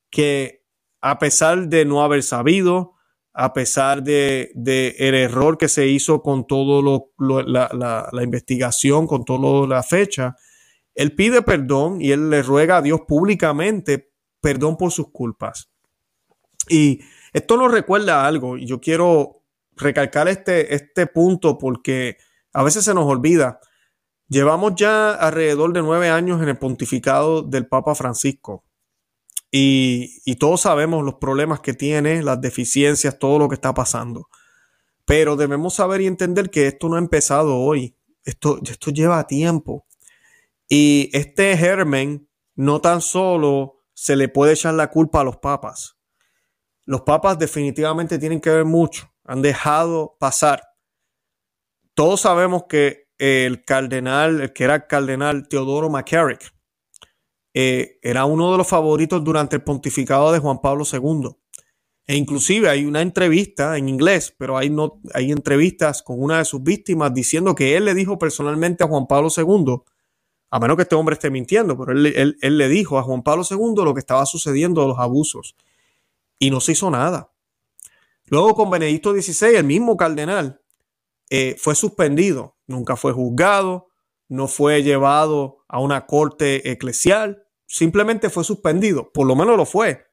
que 0.09 0.63
a 1.01 1.19
pesar 1.19 1.67
de 1.67 1.85
no 1.85 2.03
haber 2.03 2.23
sabido, 2.23 2.95
a 3.39 3.53
pesar 3.53 4.01
de, 4.01 4.51
el 4.97 5.13
error 5.13 5.59
que 5.59 5.67
se 5.67 5.85
hizo 5.87 6.23
con 6.23 6.47
todo 6.47 6.81
lo, 6.81 7.11
la, 7.45 8.23
investigación, 8.23 9.05
con 9.05 9.25
toda 9.25 9.67
la 9.67 9.83
fecha, 9.83 10.35
él 10.97 11.13
pide 11.13 11.43
perdón 11.43 12.01
y 12.01 12.11
él 12.11 12.31
le 12.31 12.41
ruega 12.41 12.77
a 12.77 12.81
Dios 12.81 13.01
públicamente 13.07 14.11
perdón 14.41 14.77
por 14.77 14.91
sus 14.91 15.11
culpas. 15.11 15.69
Y 16.67 17.01
esto 17.33 17.55
nos 17.55 17.71
recuerda 17.71 18.25
algo, 18.25 18.57
y 18.57 18.65
yo 18.65 18.81
quiero 18.81 19.43
recalcar 19.75 20.27
este, 20.27 20.73
este 20.73 21.05
punto 21.05 21.59
porque 21.59 22.17
a 22.51 22.63
veces 22.63 22.83
se 22.83 22.95
nos 22.95 23.05
olvida. 23.05 23.59
Llevamos 24.27 24.73
ya 24.75 25.11
alrededor 25.13 25.71
de 25.71 25.83
nueve 25.83 26.09
años 26.09 26.41
en 26.41 26.49
el 26.49 26.57
pontificado 26.57 27.43
del 27.43 27.67
Papa 27.67 27.93
Francisco. 27.93 28.65
Y, 29.51 30.35
todos 30.37 30.61
sabemos 30.61 31.05
los 31.05 31.15
problemas 31.15 31.59
que 31.59 31.73
tiene, 31.73 32.23
las 32.23 32.41
deficiencias, 32.41 33.19
todo 33.19 33.37
lo 33.37 33.47
que 33.47 33.55
está 33.55 33.73
pasando. 33.73 34.29
Pero 35.05 35.35
debemos 35.35 35.75
saber 35.75 36.01
y 36.01 36.07
entender 36.07 36.49
que 36.49 36.65
esto 36.65 36.89
no 36.89 36.95
ha 36.95 36.99
empezado 36.99 37.55
hoy. 37.55 37.95
Esto, 38.25 38.59
esto 38.63 38.91
lleva 38.91 39.27
tiempo. 39.27 39.86
Y 40.67 41.09
este 41.13 41.55
germen 41.57 42.29
no 42.55 42.81
tan 42.81 43.01
solo 43.01 43.85
se 43.93 44.15
le 44.15 44.29
puede 44.29 44.53
echar 44.53 44.73
la 44.73 44.89
culpa 44.89 45.21
a 45.21 45.23
los 45.23 45.37
papas. 45.37 45.97
Los 46.85 47.01
papas 47.01 47.37
definitivamente 47.39 48.19
tienen 48.19 48.41
que 48.41 48.49
ver 48.49 48.65
mucho. 48.65 49.11
Han 49.25 49.41
dejado 49.41 50.17
pasar. 50.19 50.63
Todos 51.93 52.21
sabemos 52.21 52.65
que 52.69 53.07
el 53.17 53.65
cardenal, 53.65 54.41
el 54.41 54.53
que 54.53 54.63
era 54.63 54.75
el 54.75 54.87
cardenal 54.87 55.47
Teodoro 55.47 55.89
McCarrick, 55.89 56.53
eh, 57.53 57.97
era 58.03 58.25
uno 58.25 58.51
de 58.51 58.57
los 58.59 58.67
favoritos 58.67 59.23
durante 59.23 59.55
el 59.55 59.63
pontificado 59.63 60.31
de 60.31 60.39
Juan 60.39 60.61
Pablo 60.61 60.83
II. 60.91 61.35
E 62.05 62.15
inclusive 62.15 62.69
hay 62.69 62.85
una 62.85 63.01
entrevista 63.01 63.77
en 63.77 63.89
inglés, 63.89 64.33
pero 64.37 64.57
hay, 64.57 64.71
entrevistas 65.31 66.01
con 66.03 66.21
una 66.21 66.37
de 66.37 66.45
sus 66.45 66.63
víctimas 66.63 67.13
diciendo 67.13 67.53
que 67.53 67.75
él 67.75 67.85
le 67.85 67.93
dijo 67.93 68.17
personalmente 68.17 68.83
a 68.83 68.87
Juan 68.87 69.07
Pablo 69.07 69.29
II, 69.35 69.81
a 70.49 70.59
menos 70.59 70.77
que 70.77 70.83
este 70.83 70.95
hombre 70.95 71.13
esté 71.13 71.29
mintiendo, 71.29 71.77
pero 71.77 71.91
él, 71.91 72.37
le 72.41 72.69
dijo 72.69 72.97
a 72.97 73.03
Juan 73.03 73.23
Pablo 73.23 73.43
II 73.49 73.83
lo 73.83 73.93
que 73.93 73.99
estaba 73.99 74.25
sucediendo 74.25 74.81
de 74.81 74.87
los 74.87 74.99
abusos. 74.99 75.55
Y 76.39 76.51
no 76.51 76.61
se 76.61 76.73
hizo 76.73 76.89
nada. 76.89 77.31
Luego 78.25 78.55
con 78.55 78.69
Benedicto 78.69 79.13
XVI, 79.13 79.55
el 79.55 79.63
mismo 79.63 79.97
cardenal, 79.97 80.61
eh, 81.29 81.55
fue 81.57 81.75
suspendido, 81.75 82.57
nunca 82.67 82.95
fue 82.95 83.11
juzgado, 83.11 83.87
no 84.29 84.47
fue 84.47 84.83
llevado 84.83 85.63
a 85.67 85.79
una 85.79 86.05
corte 86.05 86.71
eclesial, 86.71 87.43
simplemente 87.65 88.29
fue 88.29 88.43
suspendido, 88.43 89.11
por 89.11 89.27
lo 89.27 89.35
menos 89.35 89.57
lo 89.57 89.65
fue, 89.65 90.07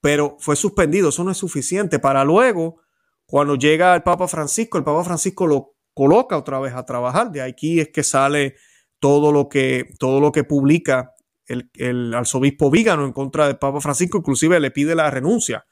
pero 0.00 0.36
fue 0.38 0.56
suspendido, 0.56 1.08
eso 1.08 1.24
no 1.24 1.32
es 1.32 1.38
suficiente. 1.38 1.98
Para 1.98 2.24
luego, 2.24 2.80
cuando 3.26 3.56
llega 3.56 3.94
el 3.94 4.02
Papa 4.02 4.28
Francisco, 4.28 4.78
el 4.78 4.84
Papa 4.84 5.04
Francisco 5.04 5.46
lo 5.46 5.74
coloca 5.94 6.36
otra 6.36 6.60
vez 6.60 6.74
a 6.74 6.84
trabajar, 6.84 7.32
de 7.32 7.42
aquí 7.42 7.80
es 7.80 7.88
que 7.88 8.04
sale 8.04 8.54
todo 9.00 9.32
lo 9.32 9.48
que, 9.48 9.94
todo 9.98 10.20
lo 10.20 10.32
que 10.32 10.44
publica 10.44 11.14
el, 11.46 12.14
arzobispo 12.14 12.70
Vígano 12.70 13.04
en 13.04 13.12
contra 13.12 13.46
del 13.46 13.58
Papa 13.58 13.80
Francisco, 13.80 14.18
inclusive 14.18 14.60
le 14.60 14.70
pide 14.70 14.94
la 14.94 15.10
renuncia 15.10 15.66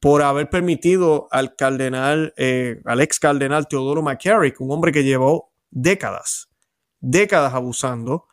por 0.00 0.22
haber 0.22 0.50
permitido 0.50 1.28
al 1.30 1.56
cardenal, 1.56 2.34
eh, 2.36 2.80
al 2.84 3.00
ex 3.00 3.18
cardenal 3.18 3.68
Teodoro 3.68 4.02
McCarrick, 4.02 4.60
un 4.60 4.70
hombre 4.72 4.92
que 4.92 5.04
llevó 5.04 5.52
décadas, 5.70 6.48
décadas 7.00 7.54
abusando 7.54 8.26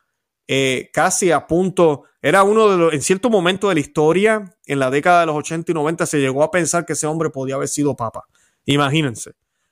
eh, 0.54 0.90
casi 0.92 1.32
a 1.32 1.48
punto, 1.48 2.04
era 2.22 2.44
uno 2.44 2.70
de 2.70 2.78
los, 2.78 2.94
en 2.94 3.02
cierto 3.02 3.30
momento 3.30 3.70
de 3.70 3.76
la 3.76 3.80
historia, 3.80 4.54
en 4.66 4.80
la 4.80 4.90
década 4.90 5.22
de 5.22 5.28
los 5.28 5.38
80 5.38 5.72
y 5.72 5.76
90, 5.76 6.06
se 6.06 6.20
llegó 6.20 6.44
a 6.44 6.52
pensar 6.52 6.86
que 6.86 6.92
ese 6.92 7.08
hombre 7.08 7.30
podía 7.30 7.56
haber 7.56 7.70
sido 7.70 7.96
papa. 7.96 8.26
Imagínense, 8.66 9.32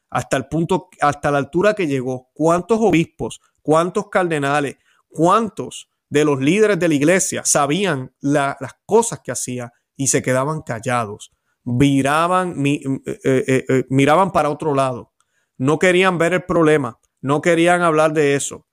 hasta 0.10 0.38
el 0.38 0.48
punto, 0.48 0.88
hasta 1.02 1.32
la 1.32 1.40
altura 1.40 1.74
que 1.74 1.86
llegó, 1.86 2.30
cuántos 2.34 2.80
obispos, 2.82 3.42
cuántos 3.62 4.10
cardenales, 4.10 4.78
cuántos 5.08 5.90
de 6.10 6.26
los 6.26 6.40
líderes 6.40 6.80
de 6.80 6.88
la 6.88 6.94
iglesia 6.94 7.44
sabían 7.46 8.14
las 8.20 8.58
cosas 8.86 9.22
que 9.24 9.32
hacía 9.32 9.72
y 9.96 10.08
se 10.08 10.22
quedaban 10.22 10.62
callados, 10.62 11.32
viraban, 11.64 12.66
eh, 12.66 12.82
eh, 13.26 13.84
miraban 13.90 14.32
para 14.32 14.50
otro 14.50 14.74
lado, 14.74 15.14
no 15.58 15.78
querían 15.78 16.18
ver 16.18 16.34
el 16.34 16.44
problema, 16.44 17.00
no 17.22 17.42
querían 17.42 17.82
hablar 17.82 18.14
de 18.14 18.36
eso. 18.36 18.66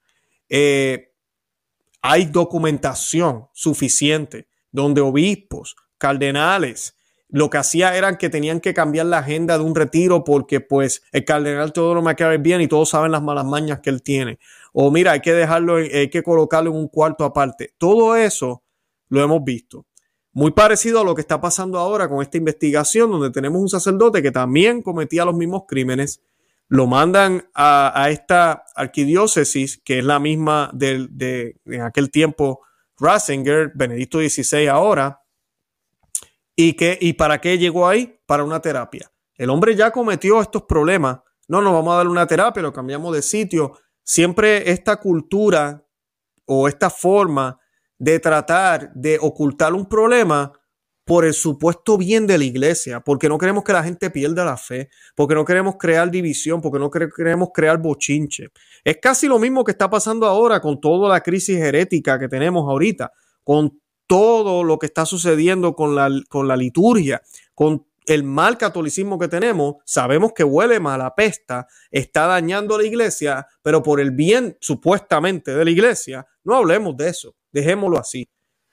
Eh, 0.48 1.12
hay 2.00 2.26
documentación 2.26 3.48
suficiente 3.52 4.48
donde 4.70 5.00
obispos, 5.00 5.74
cardenales, 5.98 6.96
lo 7.28 7.50
que 7.50 7.58
hacía 7.58 7.96
era 7.96 8.16
que 8.18 8.30
tenían 8.30 8.60
que 8.60 8.72
cambiar 8.72 9.06
la 9.06 9.18
agenda 9.18 9.58
de 9.58 9.64
un 9.64 9.74
retiro 9.74 10.22
porque 10.22 10.60
pues 10.60 11.02
el 11.10 11.24
cardenal 11.24 11.72
todo 11.72 12.00
me 12.00 12.14
queda 12.14 12.36
bien 12.36 12.60
y 12.60 12.68
todos 12.68 12.90
saben 12.90 13.10
las 13.10 13.22
malas 13.22 13.44
mañas 13.44 13.80
que 13.80 13.90
él 13.90 14.02
tiene. 14.02 14.38
O 14.78 14.90
mira, 14.90 15.12
hay 15.12 15.20
que 15.20 15.32
dejarlo, 15.32 15.76
hay 15.76 16.10
que 16.10 16.22
colocarlo 16.22 16.70
en 16.70 16.76
un 16.76 16.88
cuarto 16.88 17.24
aparte. 17.24 17.72
Todo 17.78 18.14
eso 18.14 18.62
lo 19.08 19.22
hemos 19.22 19.42
visto. 19.42 19.86
Muy 20.32 20.50
parecido 20.50 21.00
a 21.00 21.04
lo 21.04 21.14
que 21.14 21.22
está 21.22 21.40
pasando 21.40 21.78
ahora 21.78 22.10
con 22.10 22.20
esta 22.20 22.36
investigación 22.36 23.10
donde 23.10 23.30
tenemos 23.30 23.58
un 23.58 23.70
sacerdote 23.70 24.20
que 24.20 24.30
también 24.30 24.82
cometía 24.82 25.24
los 25.24 25.34
mismos 25.34 25.62
crímenes 25.66 26.20
lo 26.68 26.86
mandan 26.86 27.48
a, 27.54 28.08
esta 28.10 28.64
arquidiócesis, 28.74 29.80
que 29.82 30.00
es 30.00 30.04
la 30.04 30.18
misma 30.18 30.70
de, 30.74 31.56
en 31.64 31.80
aquel 31.80 32.10
tiempo 32.10 32.60
Ratzinger, 32.98 33.72
Benedicto 33.74 34.18
XVI 34.18 34.66
ahora. 34.66 35.22
¿Y, 36.54 36.74
que, 36.74 36.98
¿Y 37.00 37.14
para 37.14 37.40
qué 37.40 37.56
llegó 37.56 37.88
ahí? 37.88 38.18
Para 38.26 38.44
una 38.44 38.60
terapia. 38.60 39.10
El 39.36 39.48
hombre 39.48 39.74
ya 39.74 39.90
cometió 39.90 40.42
estos 40.42 40.64
problemas. 40.64 41.20
No, 41.48 41.62
nos 41.62 41.72
vamos 41.72 41.94
a 41.94 41.96
dar 41.98 42.08
una 42.08 42.26
terapia, 42.26 42.62
lo 42.62 42.74
cambiamos 42.74 43.14
de 43.14 43.22
sitio. 43.22 43.78
Siempre 44.08 44.70
esta 44.70 44.98
cultura 44.98 45.84
o 46.44 46.68
esta 46.68 46.90
forma 46.90 47.58
de 47.98 48.20
tratar 48.20 48.92
de 48.94 49.18
ocultar 49.20 49.74
un 49.74 49.84
problema 49.88 50.52
por 51.04 51.24
el 51.24 51.34
supuesto 51.34 51.98
bien 51.98 52.24
de 52.28 52.38
la 52.38 52.44
iglesia, 52.44 53.00
porque 53.00 53.28
no 53.28 53.36
queremos 53.36 53.64
que 53.64 53.72
la 53.72 53.82
gente 53.82 54.10
pierda 54.10 54.44
la 54.44 54.56
fe, 54.56 54.90
porque 55.16 55.34
no 55.34 55.44
queremos 55.44 55.74
crear 55.76 56.08
división, 56.08 56.60
porque 56.60 56.78
no 56.78 56.88
queremos 56.88 57.48
crear 57.52 57.78
bochinche. 57.78 58.50
Es 58.84 58.98
casi 59.02 59.26
lo 59.26 59.40
mismo 59.40 59.64
que 59.64 59.72
está 59.72 59.90
pasando 59.90 60.26
ahora 60.26 60.60
con 60.60 60.80
toda 60.80 61.08
la 61.08 61.20
crisis 61.20 61.58
herética 61.58 62.16
que 62.16 62.28
tenemos 62.28 62.62
ahorita, 62.68 63.12
con 63.42 63.80
todo 64.06 64.62
lo 64.62 64.78
que 64.78 64.86
está 64.86 65.04
sucediendo 65.04 65.74
con 65.74 65.96
la, 65.96 66.08
con 66.28 66.46
la 66.46 66.56
liturgia, 66.56 67.22
con 67.54 67.85
el 68.06 68.24
mal 68.24 68.56
catolicismo 68.56 69.18
que 69.18 69.28
tenemos, 69.28 69.76
sabemos 69.84 70.32
que 70.32 70.44
huele 70.44 70.80
mal, 70.80 71.00
apesta, 71.00 71.66
está 71.90 72.26
dañando 72.26 72.78
la 72.78 72.84
iglesia, 72.84 73.46
pero 73.62 73.82
por 73.82 74.00
el 74.00 74.12
bien 74.12 74.56
supuestamente 74.60 75.54
de 75.54 75.64
la 75.64 75.70
iglesia, 75.70 76.26
no 76.44 76.54
hablemos 76.54 76.96
de 76.96 77.08
eso, 77.08 77.36
dejémoslo 77.52 77.98
así 77.98 78.28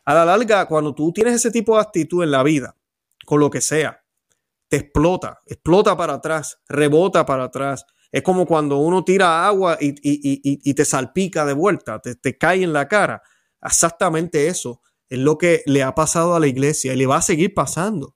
a 0.05 0.13
la 0.13 0.25
larga, 0.25 0.65
cuando 0.67 0.93
tú 0.93 1.11
tienes 1.13 1.35
ese 1.35 1.51
tipo 1.51 1.75
de 1.75 1.81
actitud 1.81 2.23
en 2.23 2.31
la 2.31 2.43
vida, 2.43 2.75
con 3.25 3.39
lo 3.39 3.49
que 3.49 3.61
sea, 3.61 4.03
te 4.67 4.77
explota, 4.77 5.39
explota 5.45 5.95
para 5.95 6.15
atrás, 6.15 6.59
rebota 6.67 7.25
para 7.25 7.45
atrás. 7.45 7.85
Es 8.11 8.21
como 8.21 8.45
cuando 8.45 8.77
uno 8.77 9.03
tira 9.03 9.45
agua 9.47 9.77
y, 9.79 10.73
te 10.73 10.85
salpica 10.85 11.45
de 11.45 11.53
vuelta, 11.53 11.99
te 11.99 12.37
cae 12.37 12.63
en 12.63 12.73
la 12.73 12.87
cara. 12.87 13.23
Exactamente 13.61 14.47
eso 14.47 14.81
es 15.09 15.19
lo 15.19 15.37
que 15.37 15.63
le 15.65 15.83
ha 15.83 15.95
pasado 15.95 16.35
a 16.35 16.39
la 16.39 16.47
iglesia 16.47 16.93
y 16.93 16.97
le 16.97 17.05
va 17.05 17.17
a 17.17 17.21
seguir 17.21 17.53
pasando. 17.53 18.15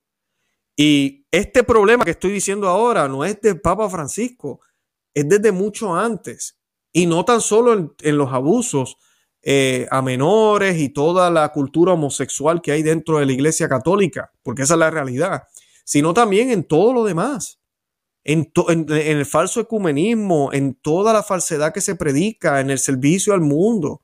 Y 0.79 1.25
este 1.31 1.63
problema 1.63 2.05
que 2.05 2.11
estoy 2.11 2.31
diciendo 2.31 2.67
ahora 2.67 3.07
no 3.07 3.25
es 3.25 3.41
del 3.41 3.59
Papa 3.59 3.89
Francisco, 3.89 4.61
es 5.13 5.27
desde 5.27 5.51
mucho 5.51 5.95
antes. 5.95 6.59
Y 6.93 7.07
no 7.07 7.25
tan 7.25 7.41
solo 7.41 7.95
en, 7.99 8.17
los 8.17 8.31
abusos 8.31 8.97
eh, 9.41 9.87
a 9.89 10.03
menores 10.03 10.77
y 10.77 10.89
toda 10.89 11.31
la 11.31 11.51
cultura 11.51 11.93
homosexual 11.93 12.61
que 12.61 12.71
hay 12.71 12.83
dentro 12.83 13.17
de 13.17 13.25
la 13.25 13.31
Iglesia 13.31 13.67
Católica, 13.67 14.31
porque 14.43 14.61
esa 14.61 14.75
es 14.75 14.79
la 14.79 14.91
realidad, 14.91 15.43
sino 15.83 16.13
también 16.13 16.51
en 16.51 16.63
todo 16.63 16.93
lo 16.93 17.03
demás, 17.03 17.59
en, 18.23 18.51
el 18.87 19.25
falso 19.25 19.59
ecumenismo, 19.59 20.51
en 20.53 20.75
toda 20.75 21.11
la 21.11 21.23
falsedad 21.23 21.73
que 21.73 21.81
se 21.81 21.95
predica, 21.95 22.59
en 22.59 22.69
el 22.69 22.77
servicio 22.77 23.33
al 23.33 23.41
mundo. 23.41 24.01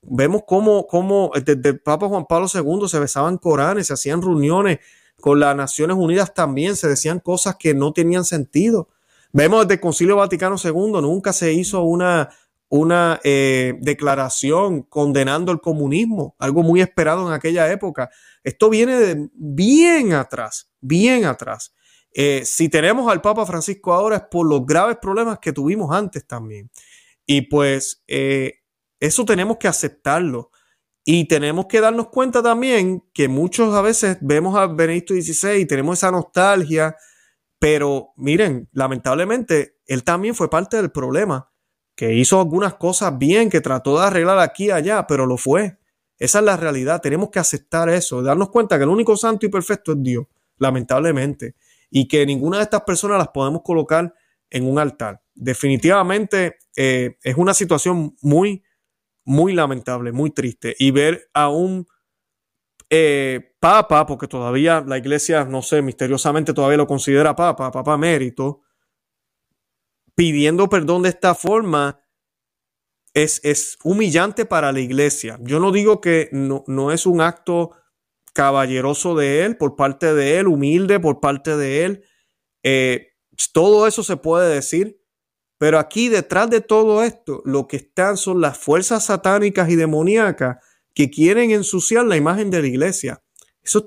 Vemos 0.00 0.42
cómo, 0.46 0.86
cómo 0.86 1.32
desde 1.34 1.70
el 1.70 1.80
Papa 1.80 2.08
Juan 2.08 2.24
Pablo 2.26 2.46
II 2.52 2.88
se 2.88 2.98
besaban 2.98 3.36
Coranes, 3.36 3.88
se 3.88 3.94
hacían 3.94 4.22
reuniones 4.22 4.78
con 5.24 5.40
las 5.40 5.56
Naciones 5.56 5.96
Unidas 5.96 6.34
también, 6.34 6.76
se 6.76 6.86
decían 6.86 7.18
cosas 7.18 7.56
que 7.56 7.72
no 7.72 7.94
tenían 7.94 8.26
sentido. 8.26 8.90
Vemos 9.32 9.62
desde 9.62 9.76
el 9.76 9.80
Concilio 9.80 10.16
Vaticano 10.16 10.56
II, 10.62 11.00
nunca 11.00 11.32
se 11.32 11.54
hizo 11.54 11.80
una, 11.80 12.28
una 12.68 13.20
eh, 13.24 13.72
declaración 13.80 14.82
condenando 14.82 15.50
el 15.50 15.62
comunismo, 15.62 16.36
algo 16.38 16.62
muy 16.62 16.82
esperado 16.82 17.26
en 17.26 17.32
aquella 17.32 17.72
época. 17.72 18.10
Esto 18.42 18.68
viene 18.68 18.96
de 18.98 19.30
bien 19.32 20.12
atrás, 20.12 20.70
bien 20.82 21.24
atrás. 21.24 21.74
Eh, 22.12 22.42
si 22.44 22.68
tenemos 22.68 23.10
al 23.10 23.22
Papa 23.22 23.46
Francisco 23.46 23.94
ahora 23.94 24.16
es 24.16 24.22
por 24.30 24.46
los 24.46 24.66
graves 24.66 24.98
problemas 25.00 25.38
que 25.38 25.54
tuvimos 25.54 25.90
antes 25.90 26.26
también. 26.26 26.70
Y 27.24 27.48
pues 27.48 28.04
eh, 28.08 28.60
eso 29.00 29.24
tenemos 29.24 29.56
que 29.56 29.68
aceptarlo. 29.68 30.50
Y 31.04 31.26
tenemos 31.28 31.66
que 31.66 31.80
darnos 31.80 32.08
cuenta 32.08 32.42
también 32.42 33.04
que 33.12 33.28
muchos 33.28 33.74
a 33.74 33.82
veces 33.82 34.16
vemos 34.22 34.56
a 34.56 34.66
Benedicto 34.66 35.12
XVI 35.12 35.60
y 35.60 35.66
tenemos 35.66 35.98
esa 35.98 36.10
nostalgia, 36.10 36.96
pero 37.58 38.14
miren, 38.16 38.68
lamentablemente, 38.72 39.76
él 39.86 40.02
también 40.02 40.34
fue 40.34 40.48
parte 40.48 40.78
del 40.78 40.90
problema, 40.90 41.50
que 41.94 42.14
hizo 42.14 42.40
algunas 42.40 42.74
cosas 42.74 43.18
bien, 43.18 43.50
que 43.50 43.60
trató 43.60 43.98
de 43.98 44.06
arreglar 44.06 44.38
aquí 44.38 44.66
y 44.66 44.70
allá, 44.70 45.06
pero 45.06 45.26
lo 45.26 45.36
fue. 45.36 45.78
Esa 46.18 46.38
es 46.38 46.44
la 46.44 46.56
realidad, 46.56 47.02
tenemos 47.02 47.28
que 47.30 47.38
aceptar 47.38 47.90
eso, 47.90 48.22
darnos 48.22 48.48
cuenta 48.50 48.78
que 48.78 48.84
el 48.84 48.90
único 48.90 49.16
santo 49.16 49.44
y 49.44 49.50
perfecto 49.50 49.92
es 49.92 50.02
Dios, 50.02 50.24
lamentablemente, 50.56 51.54
y 51.90 52.08
que 52.08 52.24
ninguna 52.24 52.58
de 52.58 52.64
estas 52.64 52.82
personas 52.82 53.18
las 53.18 53.28
podemos 53.28 53.60
colocar 53.62 54.14
en 54.48 54.66
un 54.66 54.78
altar. 54.78 55.20
Definitivamente 55.34 56.56
eh, 56.76 57.18
es 57.22 57.36
una 57.36 57.52
situación 57.52 58.16
muy, 58.22 58.62
muy 59.24 59.54
lamentable, 59.54 60.12
muy 60.12 60.30
triste. 60.30 60.74
Y 60.78 60.90
ver 60.90 61.30
a 61.34 61.48
un 61.48 61.86
eh, 62.90 63.54
papa, 63.60 64.06
porque 64.06 64.28
todavía 64.28 64.84
la 64.86 64.98
iglesia, 64.98 65.44
no 65.44 65.62
sé, 65.62 65.82
misteriosamente 65.82 66.52
todavía 66.52 66.76
lo 66.76 66.86
considera 66.86 67.34
papa, 67.34 67.70
papa 67.70 67.96
mérito, 67.96 68.62
pidiendo 70.14 70.68
perdón 70.68 71.02
de 71.02 71.08
esta 71.08 71.34
forma, 71.34 72.00
es, 73.14 73.40
es 73.44 73.78
humillante 73.84 74.44
para 74.44 74.72
la 74.72 74.80
iglesia. 74.80 75.38
Yo 75.40 75.60
no 75.60 75.72
digo 75.72 76.00
que 76.00 76.28
no, 76.32 76.64
no 76.66 76.92
es 76.92 77.06
un 77.06 77.20
acto 77.20 77.72
caballeroso 78.32 79.14
de 79.14 79.44
él, 79.44 79.56
por 79.56 79.76
parte 79.76 80.12
de 80.12 80.38
él, 80.38 80.48
humilde 80.48 81.00
por 81.00 81.20
parte 81.20 81.56
de 81.56 81.84
él. 81.84 82.04
Eh, 82.64 83.12
todo 83.52 83.86
eso 83.86 84.02
se 84.02 84.16
puede 84.16 84.52
decir, 84.52 85.00
pero 85.64 85.78
aquí 85.78 86.10
detrás 86.10 86.50
de 86.50 86.60
todo 86.60 87.02
esto, 87.02 87.40
lo 87.46 87.66
que 87.66 87.78
están 87.78 88.18
son 88.18 88.42
las 88.42 88.58
fuerzas 88.58 89.06
satánicas 89.06 89.70
y 89.70 89.76
demoníacas 89.76 90.58
que 90.92 91.08
quieren 91.10 91.52
ensuciar 91.52 92.04
la 92.04 92.18
imagen 92.18 92.50
de 92.50 92.60
la 92.60 92.68
iglesia. 92.68 93.24
Eso 93.62 93.78
es 93.78 93.84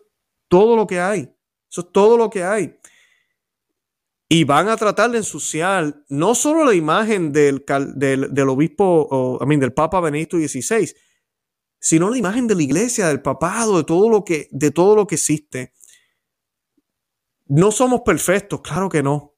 todo 0.47 0.75
lo 0.75 0.87
que 0.87 0.99
hay. 0.99 1.31
Eso 1.69 1.81
es 1.81 1.91
todo 1.91 2.17
lo 2.17 2.31
que 2.31 2.43
hay. 2.43 2.79
Y 4.27 4.43
van 4.43 4.69
a 4.69 4.75
tratar 4.75 5.11
de 5.11 5.19
ensuciar 5.19 6.03
no 6.09 6.33
solo 6.33 6.65
la 6.65 6.73
imagen 6.73 7.31
del, 7.31 7.63
del, 7.95 8.49
obispo, 8.49 9.07
o, 9.11 9.45
del 9.45 9.73
Papa 9.73 10.01
Benedicto 10.01 10.37
XVI, 10.37 10.91
sino 11.79 12.09
la 12.09 12.17
imagen 12.17 12.47
de 12.47 12.55
la 12.55 12.63
iglesia, 12.63 13.07
del 13.07 13.21
papado, 13.21 13.77
de 13.77 13.83
todo 13.83 14.09
lo 14.09 14.23
que, 14.23 14.47
de 14.49 14.71
todo 14.71 14.95
lo 14.95 15.05
que 15.05 15.13
existe. 15.13 15.73
No 17.45 17.71
somos 17.71 18.01
perfectos, 18.01 18.61
claro 18.61 18.89
que 18.89 19.03
no, 19.03 19.35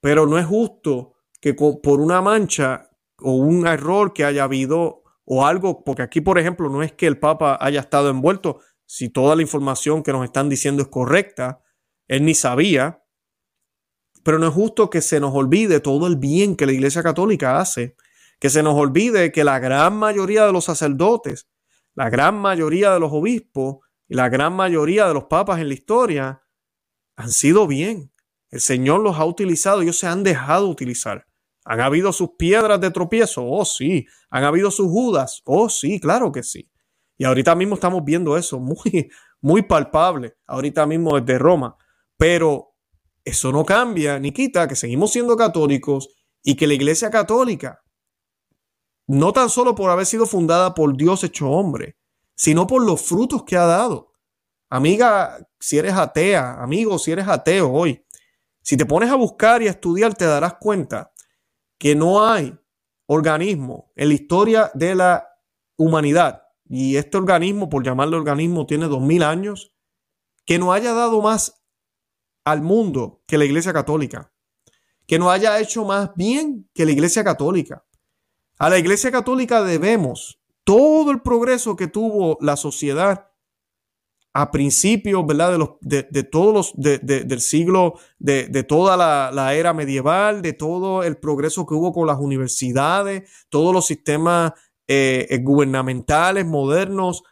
pero 0.00 0.24
no 0.24 0.38
es 0.38 0.46
justo 0.46 1.16
que 1.40 1.54
por 1.54 2.00
una 2.00 2.22
mancha 2.22 2.90
o 3.18 3.32
un 3.32 3.66
error 3.66 4.12
que 4.12 4.24
haya 4.24 4.44
habido 4.44 5.02
o 5.24 5.46
algo, 5.46 5.84
porque 5.84 6.02
aquí, 6.02 6.20
por 6.20 6.38
ejemplo, 6.38 6.68
no 6.68 6.82
es 6.82 6.92
que 6.92 7.06
el 7.06 7.18
Papa 7.18 7.56
haya 7.60 7.80
estado 7.80 8.10
envuelto, 8.10 8.60
si 8.84 9.08
toda 9.08 9.36
la 9.36 9.42
información 9.42 10.02
que 10.02 10.12
nos 10.12 10.24
están 10.24 10.48
diciendo 10.48 10.82
es 10.82 10.88
correcta, 10.88 11.62
él 12.08 12.24
ni 12.24 12.34
sabía, 12.34 13.04
pero 14.24 14.38
no 14.38 14.48
es 14.48 14.52
justo 14.52 14.90
que 14.90 15.00
se 15.00 15.20
nos 15.20 15.32
olvide 15.34 15.80
todo 15.80 16.08
el 16.08 16.16
bien 16.16 16.56
que 16.56 16.66
la 16.66 16.72
Iglesia 16.72 17.02
Católica 17.02 17.60
hace, 17.60 17.96
que 18.40 18.50
se 18.50 18.62
nos 18.62 18.74
olvide 18.74 19.30
que 19.30 19.44
la 19.44 19.58
gran 19.60 19.96
mayoría 19.96 20.46
de 20.46 20.52
los 20.52 20.64
sacerdotes, 20.64 21.48
la 21.94 22.10
gran 22.10 22.36
mayoría 22.36 22.92
de 22.92 23.00
los 23.00 23.12
obispos 23.12 23.78
y 24.08 24.14
la 24.14 24.28
gran 24.28 24.54
mayoría 24.54 25.06
de 25.06 25.14
los 25.14 25.24
papas 25.24 25.60
en 25.60 25.68
la 25.68 25.74
historia 25.74 26.42
han 27.16 27.30
sido 27.30 27.68
bien. 27.68 28.12
El 28.50 28.60
Señor 28.60 29.00
los 29.00 29.16
ha 29.16 29.24
utilizado, 29.24 29.82
ellos 29.82 29.98
se 29.98 30.08
han 30.08 30.24
dejado 30.24 30.68
utilizar. 30.68 31.28
¿Han 31.70 31.80
habido 31.80 32.12
sus 32.12 32.30
piedras 32.30 32.80
de 32.80 32.90
tropiezo? 32.90 33.46
Oh, 33.46 33.64
sí. 33.64 34.04
¿Han 34.28 34.42
habido 34.42 34.72
sus 34.72 34.88
judas? 34.88 35.40
Oh, 35.44 35.68
sí, 35.68 36.00
claro 36.00 36.32
que 36.32 36.42
sí. 36.42 36.68
Y 37.16 37.24
ahorita 37.24 37.54
mismo 37.54 37.76
estamos 37.76 38.04
viendo 38.04 38.36
eso 38.36 38.58
muy, 38.60 39.08
muy 39.40 39.62
palpable, 39.62 40.34
ahorita 40.48 40.84
mismo 40.84 41.20
desde 41.20 41.38
Roma. 41.38 41.76
Pero 42.16 42.74
eso 43.24 43.52
no 43.52 43.64
cambia 43.64 44.18
ni 44.18 44.32
quita 44.32 44.66
que 44.66 44.74
seguimos 44.74 45.12
siendo 45.12 45.36
católicos 45.36 46.08
y 46.42 46.56
que 46.56 46.66
la 46.66 46.74
Iglesia 46.74 47.08
Católica, 47.08 47.84
no 49.06 49.32
tan 49.32 49.48
solo 49.48 49.76
por 49.76 49.90
haber 49.90 50.06
sido 50.06 50.26
fundada 50.26 50.74
por 50.74 50.96
Dios 50.96 51.22
hecho 51.22 51.50
hombre, 51.50 51.96
sino 52.34 52.66
por 52.66 52.84
los 52.84 53.00
frutos 53.00 53.44
que 53.44 53.56
ha 53.56 53.66
dado. 53.66 54.10
Amiga, 54.70 55.38
si 55.60 55.78
eres 55.78 55.92
atea, 55.92 56.60
amigo, 56.60 56.98
si 56.98 57.12
eres 57.12 57.28
ateo 57.28 57.70
hoy, 57.70 58.04
si 58.60 58.76
te 58.76 58.86
pones 58.86 59.08
a 59.08 59.14
buscar 59.14 59.62
y 59.62 59.68
a 59.68 59.70
estudiar, 59.70 60.14
te 60.14 60.24
darás 60.24 60.54
cuenta 60.54 61.12
que 61.80 61.96
no 61.96 62.28
hay 62.28 62.54
organismo 63.06 63.90
en 63.96 64.08
la 64.08 64.14
historia 64.14 64.70
de 64.74 64.94
la 64.94 65.26
humanidad, 65.76 66.42
y 66.68 66.96
este 66.96 67.16
organismo, 67.16 67.70
por 67.70 67.82
llamarlo 67.82 68.18
organismo, 68.18 68.66
tiene 68.66 68.86
dos 68.86 69.00
mil 69.00 69.22
años, 69.22 69.72
que 70.44 70.58
no 70.58 70.74
haya 70.74 70.92
dado 70.92 71.22
más 71.22 71.64
al 72.44 72.60
mundo 72.60 73.22
que 73.26 73.38
la 73.38 73.46
Iglesia 73.46 73.72
Católica, 73.72 74.30
que 75.06 75.18
no 75.18 75.30
haya 75.30 75.58
hecho 75.58 75.86
más 75.86 76.10
bien 76.14 76.68
que 76.74 76.84
la 76.84 76.92
Iglesia 76.92 77.24
Católica. 77.24 77.86
A 78.58 78.68
la 78.68 78.78
Iglesia 78.78 79.10
Católica 79.10 79.62
debemos 79.62 80.38
todo 80.64 81.10
el 81.10 81.22
progreso 81.22 81.76
que 81.76 81.88
tuvo 81.88 82.36
la 82.42 82.56
sociedad 82.56 83.29
a 84.32 84.50
principios, 84.50 85.26
¿verdad? 85.26 85.52
De, 85.52 85.58
los, 85.58 85.70
de, 85.80 86.22
todos 86.22 86.54
los, 86.54 86.72
del 86.76 87.40
siglo, 87.40 87.94
de, 88.18 88.64
toda 88.64 88.96
la, 88.96 89.54
era 89.54 89.74
medieval, 89.74 90.42
de 90.42 90.52
todo 90.52 91.02
el 91.02 91.16
progreso 91.16 91.66
que 91.66 91.74
hubo 91.74 91.92
con 91.92 92.06
las 92.06 92.18
universidades, 92.18 93.28
todos 93.48 93.74
los 93.74 93.86
sistemas 93.86 94.52
eh, 94.86 95.26
eh, 95.30 95.38
gubernamentales 95.38 96.46
modernos, 96.46 97.22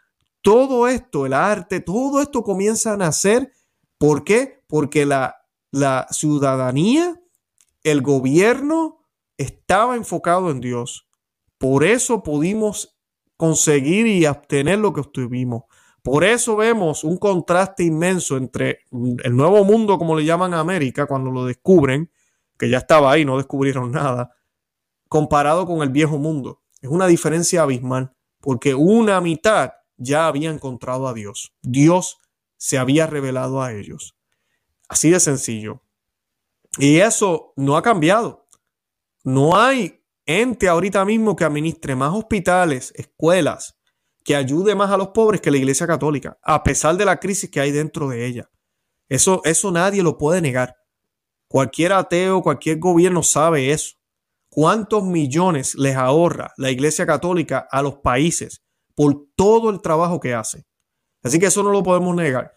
todo 0.43 0.89
esto, 0.89 1.27
el 1.27 1.35
arte, 1.35 1.81
todo 1.81 2.21
esto 2.21 2.43
comienza 2.43 2.93
a 2.93 2.97
nacer. 2.97 3.53
¿Por 3.99 4.25
qué? 4.25 4.65
Porque 4.67 5.07
la, 5.07 5.37
la 5.71 6.07
ciudadanía, 6.11 7.21
el 7.85 8.03
gobierno 8.03 9.05
estaba 9.37 9.95
enfocado 9.97 10.51
en 10.51 10.61
Dios. 10.61 11.09
Por 11.59 11.85
eso 11.85 12.23
pudimos 12.23 12.99
conseguir 13.37 14.07
y 14.07 14.27
obtener 14.27 14.81
lo 14.81 14.93
que 14.93 15.01
obtuvimos. 15.01 15.65
Por 16.11 16.25
eso 16.25 16.57
vemos 16.57 17.05
un 17.05 17.19
contraste 17.19 17.85
inmenso 17.85 18.39
entre 18.39 18.81
el 18.91 19.37
nuevo 19.37 19.63
mundo, 19.63 19.99
como 19.99 20.17
le 20.17 20.25
llaman 20.25 20.55
América, 20.55 21.05
cuando 21.05 21.31
lo 21.31 21.45
descubren, 21.45 22.11
que 22.57 22.71
ya 22.71 22.79
estaba 22.79 23.13
ahí, 23.13 23.27
no 23.27 23.37
descubrieron 23.37 23.93
nada, 23.93 24.35
comparado 25.09 25.67
con 25.67 25.83
el 25.83 25.91
viejo 25.91 26.17
mundo. 26.17 26.63
Es 26.81 26.89
una 26.89 27.07
diferencia 27.07 27.61
abismal, 27.61 28.15
porque 28.41 28.75
una 28.75 29.21
mitad 29.21 29.73
ya 29.99 30.29
había 30.29 30.49
encontrado 30.49 31.09
a 31.09 31.13
Dios. 31.13 31.53
Dios 31.61 32.19
se 32.57 32.79
había 32.79 33.07
revelado 33.07 33.63
a 33.63 33.75
ellos. 33.75 34.17
Así 34.89 35.11
de 35.11 35.21
sencillo. 35.21 35.83
Y 36.79 37.01
eso 37.01 37.53
no 37.55 37.77
ha 37.77 37.83
cambiado. 37.83 38.47
No 39.25 39.59
hay 39.59 40.03
ente 40.25 40.69
ahorita 40.69 41.05
mismo 41.05 41.37
que 41.37 41.45
administre 41.45 41.95
más 41.97 42.15
hospitales, 42.15 42.95
escuelas, 42.97 43.78
que 44.25 44.37
ayude 44.37 44.75
más 44.75 44.91
a 44.91 44.97
los 44.97 45.09
pobres 45.09 45.41
que 45.41 45.51
la 45.51 45.57
Iglesia 45.57 45.87
Católica, 45.87 46.39
a 46.43 46.63
pesar 46.63 46.97
de 46.97 47.05
la 47.05 47.19
crisis 47.19 47.51
que 47.51 47.61
hay 47.61 47.71
dentro 47.71 48.09
de 48.09 48.27
ella. 48.27 48.51
Eso, 49.09 49.41
eso 49.45 49.71
nadie 49.73 50.03
lo 50.03 50.19
puede 50.19 50.41
negar. 50.41 50.77
Cualquier 51.49 51.95
ateo, 51.95 52.43
cualquier 52.43 52.79
gobierno 52.79 53.23
sabe 53.23 53.73
eso. 53.73 53.97
¿Cuántos 54.51 55.05
millones 55.05 55.75
les 55.75 55.97
ahorra 55.97 56.53
la 56.57 56.71
Iglesia 56.71 57.07
Católica 57.07 57.67
a 57.71 57.81
los 57.81 57.97
países 57.97 58.63
por 58.95 59.27
todo 59.35 59.71
el 59.71 59.81
trabajo 59.81 60.21
que 60.21 60.35
hace? 60.35 60.67
Así 61.23 61.39
que 61.39 61.47
eso 61.47 61.63
no 61.63 61.71
lo 61.71 61.83
podemos 61.83 62.15
negar. 62.15 62.53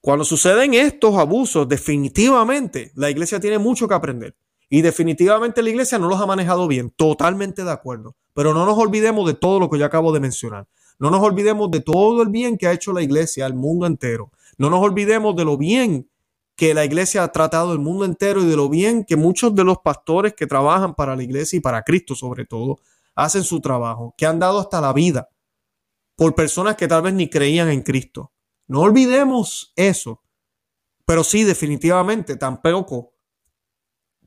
Cuando 0.00 0.24
suceden 0.24 0.74
estos 0.74 1.16
abusos, 1.16 1.68
definitivamente 1.68 2.92
la 2.94 3.10
Iglesia 3.10 3.40
tiene 3.40 3.58
mucho 3.58 3.88
que 3.88 3.94
aprender. 3.94 4.36
Y 4.68 4.82
definitivamente 4.82 5.62
la 5.62 5.70
Iglesia 5.70 5.98
no 5.98 6.08
los 6.08 6.20
ha 6.20 6.26
manejado 6.26 6.66
bien, 6.66 6.90
totalmente 6.90 7.64
de 7.64 7.70
acuerdo. 7.70 8.16
Pero 8.34 8.52
no 8.52 8.66
nos 8.66 8.78
olvidemos 8.78 9.26
de 9.26 9.34
todo 9.34 9.60
lo 9.60 9.70
que 9.70 9.78
yo 9.78 9.84
acabo 9.84 10.12
de 10.12 10.20
mencionar. 10.20 10.68
No 10.98 11.10
nos 11.10 11.20
olvidemos 11.20 11.70
de 11.70 11.80
todo 11.80 12.22
el 12.22 12.28
bien 12.28 12.56
que 12.56 12.66
ha 12.66 12.72
hecho 12.72 12.92
la 12.92 13.02
iglesia 13.02 13.46
al 13.46 13.54
mundo 13.54 13.86
entero. 13.86 14.30
No 14.58 14.70
nos 14.70 14.80
olvidemos 14.80 15.36
de 15.36 15.44
lo 15.44 15.56
bien 15.58 16.08
que 16.56 16.72
la 16.72 16.84
iglesia 16.84 17.22
ha 17.22 17.32
tratado 17.32 17.72
el 17.72 17.78
mundo 17.78 18.04
entero 18.04 18.42
y 18.42 18.46
de 18.46 18.56
lo 18.56 18.68
bien 18.68 19.04
que 19.04 19.16
muchos 19.16 19.54
de 19.54 19.64
los 19.64 19.78
pastores 19.78 20.34
que 20.34 20.46
trabajan 20.46 20.94
para 20.94 21.14
la 21.14 21.22
iglesia 21.22 21.58
y 21.58 21.60
para 21.60 21.82
Cristo 21.82 22.14
sobre 22.14 22.46
todo 22.46 22.78
hacen 23.14 23.44
su 23.44 23.60
trabajo, 23.60 24.14
que 24.16 24.26
han 24.26 24.38
dado 24.38 24.58
hasta 24.58 24.80
la 24.80 24.92
vida 24.92 25.28
por 26.16 26.34
personas 26.34 26.76
que 26.76 26.88
tal 26.88 27.02
vez 27.02 27.14
ni 27.14 27.28
creían 27.28 27.68
en 27.68 27.82
Cristo. 27.82 28.32
No 28.66 28.80
olvidemos 28.80 29.72
eso. 29.76 30.22
Pero 31.04 31.22
sí, 31.22 31.44
definitivamente, 31.44 32.36
tampoco 32.36 33.12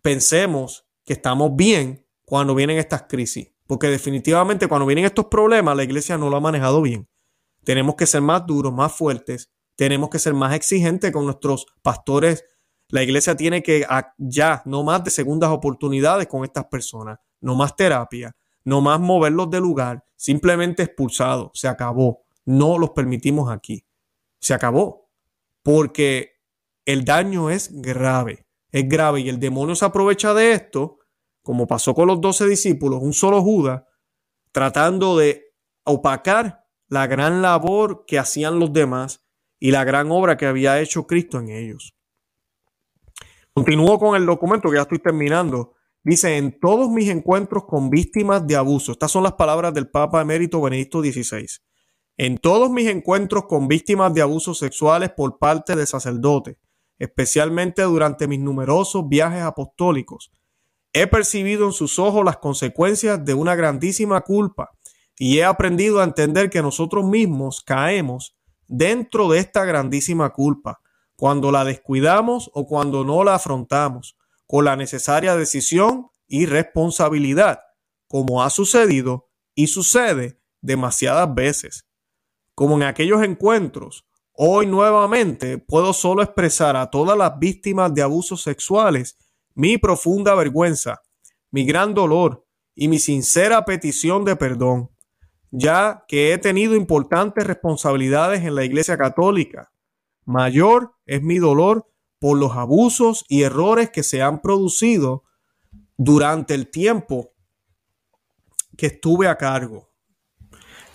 pensemos 0.01 0.86
que 1.03 1.13
estamos 1.13 1.55
bien 1.55 2.05
cuando 2.23 2.55
vienen 2.55 2.77
estas 2.77 3.03
crisis. 3.03 3.51
Porque 3.69 3.88
definitivamente 3.88 4.67
cuando 4.67 4.88
vienen 4.88 5.05
estos 5.05 5.25
problemas 5.25 5.77
la 5.77 5.84
iglesia 5.84 6.17
no 6.17 6.32
lo 6.32 6.38
ha 6.38 6.39
manejado 6.39 6.82
bien. 6.82 7.08
Tenemos 7.63 7.93
que 7.93 8.08
ser 8.08 8.19
más 8.19 8.47
duros, 8.47 8.73
más 8.73 8.91
fuertes, 8.91 9.51
tenemos 9.75 10.10
que 10.10 10.17
ser 10.17 10.34
más 10.34 10.55
exigentes 10.55 11.12
con 11.12 11.25
nuestros 11.25 11.67
pastores. 11.84 12.43
La 12.88 13.03
iglesia 13.03 13.36
tiene 13.36 13.62
que 13.62 13.86
ya 14.17 14.63
no 14.65 14.84
más 14.84 15.03
de 15.03 15.12
segundas 15.12 15.51
oportunidades 15.51 16.25
con 16.25 16.43
estas 16.45 16.65
personas, 16.65 17.19
no 17.41 17.53
más 17.53 17.75
terapia, 17.75 18.36
no 18.63 18.82
más 18.82 18.99
moverlos 18.99 19.51
de 19.51 19.60
lugar, 19.60 20.03
simplemente 20.15 20.82
expulsados, 20.82 21.51
se 21.53 21.67
acabó. 21.67 22.23
No 22.45 22.79
los 22.79 22.89
permitimos 22.89 23.51
aquí. 23.51 23.86
Se 24.39 24.55
acabó. 24.55 25.12
Porque 25.62 26.39
el 26.86 27.05
daño 27.05 27.51
es 27.51 27.69
grave, 27.71 28.47
es 28.71 28.89
grave 28.89 29.21
y 29.21 29.29
el 29.29 29.39
demonio 29.39 29.75
se 29.75 29.86
aprovecha 29.86 30.34
de 30.34 30.53
esto, 30.53 30.98
como 31.49 31.65
pasó 31.65 31.95
con 31.95 32.05
los 32.05 32.21
doce 32.21 32.47
discípulos, 32.47 33.01
un 33.01 33.12
solo 33.12 33.41
Judas, 33.41 33.81
tratando 34.51 35.17
de 35.17 35.55
opacar 35.83 36.67
la 36.88 37.07
gran 37.07 37.41
labor 37.41 38.03
que 38.05 38.19
hacían 38.19 38.59
los 38.59 38.71
demás 38.71 39.25
y 39.57 39.71
la 39.71 39.83
gran 39.83 40.12
obra 40.12 40.38
que 40.38 40.45
había 40.45 40.79
hecho 40.79 41.07
Cristo 41.07 41.39
en 41.39 41.49
ellos. 41.49 41.97
Continúo 43.51 43.97
con 43.97 44.15
el 44.15 44.27
documento 44.27 44.69
que 44.69 44.75
ya 44.75 44.83
estoy 44.83 44.99
terminando. 44.99 45.73
Dice, 46.03 46.38
en 46.38 46.59
todos 46.59 46.88
mis 46.91 47.09
encuentros 47.09 47.65
con 47.65 47.89
víctimas 47.89 48.45
de 48.45 48.55
abuso, 48.55 48.91
estas 48.91 49.09
son 49.09 49.23
las 49.23 49.33
palabras 49.33 49.73
del 49.73 49.89
Papa 49.89 50.21
Emérito 50.21 50.62
Benedicto 50.62 51.01
XVI, 51.01 51.47
en 52.17 52.38
todos 52.38 52.69
mis 52.69 52.88
encuentros 52.88 53.45
con 53.47 53.67
víctimas 53.67 54.13
de 54.13 54.21
abusos 54.21 54.59
sexuales 54.59 55.09
por 55.17 55.39
parte 55.39 55.75
de 55.75 55.88
sacerdotes, 55.88 56.57
especialmente 56.99 57.81
durante 57.81 58.27
mis 58.27 58.39
numerosos 58.39 59.09
viajes 59.09 59.41
apostólicos, 59.41 60.31
he 60.93 61.08
percibido 61.08 61.65
en 61.65 61.73
sus 61.73 61.99
ojos 61.99 62.25
las 62.25 62.38
consecuencias 62.38 63.23
de 63.23 63.34
una 63.34 63.56
grandísima 63.56 64.21
culpa 64.21 64.71
y 65.17 65.39
he 65.39 65.43
aprendido 65.43 65.99
a 65.99 66.04
entender 66.04 66.49
que 66.49 66.62
nosotros 66.62 67.06
mismos 67.06 67.62
caemos 67.62 68.36
dentro 68.67 69.30
de 69.30 69.39
esta 69.39 69.65
grandísima 69.65 70.30
culpa 70.32 70.80
cuando 71.15 71.52
la 71.52 71.65
descuidamos 71.65 72.49
o 72.54 72.65
cuando 72.65 73.04
no 73.04 73.23
la 73.23 73.36
afrontamos 73.36 74.17
con 74.47 74.65
la 74.65 74.75
necesaria 74.75 75.36
decisión 75.36 76.08
y 76.28 76.45
responsabilidad, 76.45 77.60
como 78.08 78.41
ha 78.41 78.49
sucedido 78.49 79.30
y 79.54 79.67
sucede 79.67 80.39
demasiadas 80.62 81.34
veces. 81.34 81.86
Como 82.56 82.75
en 82.75 82.84
aquellos 82.84 83.21
encuentros, 83.23 84.06
hoy 84.32 84.65
nuevamente 84.65 85.58
puedo 85.58 85.93
solo 85.93 86.23
expresar 86.23 86.75
a 86.78 86.89
todas 86.89 87.17
las 87.17 87.38
víctimas 87.38 87.93
de 87.93 88.02
abusos 88.02 88.41
sexuales 88.41 89.17
mi 89.60 89.78
profunda 89.78 90.36
vergüenza, 90.36 91.02
mi 91.52 91.65
gran 91.65 91.93
dolor 91.93 92.45
y 92.76 92.88
mi 92.88 92.98
sincera 92.98 93.65
petición 93.65 94.24
de 94.24 94.38
perdón 94.38 94.89
ya 95.52 96.06
que 96.08 96.32
he 96.32 96.38
tenido 96.38 96.76
importantes 96.76 97.45
responsabilidades 97.45 98.43
en 98.43 98.56
la 98.56 98.63
Iglesia 98.63 98.98
Católica. 98.98 99.74
Mayor 100.24 100.95
es 101.06 101.22
mi 101.22 101.39
dolor 101.39 101.91
por 102.19 102.38
los 102.38 102.56
abusos 102.56 103.26
y 103.28 103.43
errores 103.43 103.89
que 103.89 104.04
se 104.04 104.22
han 104.22 104.41
producido 104.41 105.24
durante 105.98 106.54
el 106.54 106.69
tiempo 106.69 107.34
que 108.78 108.86
estuve 108.86 109.28
a 109.28 109.38
cargo. 109.38 109.89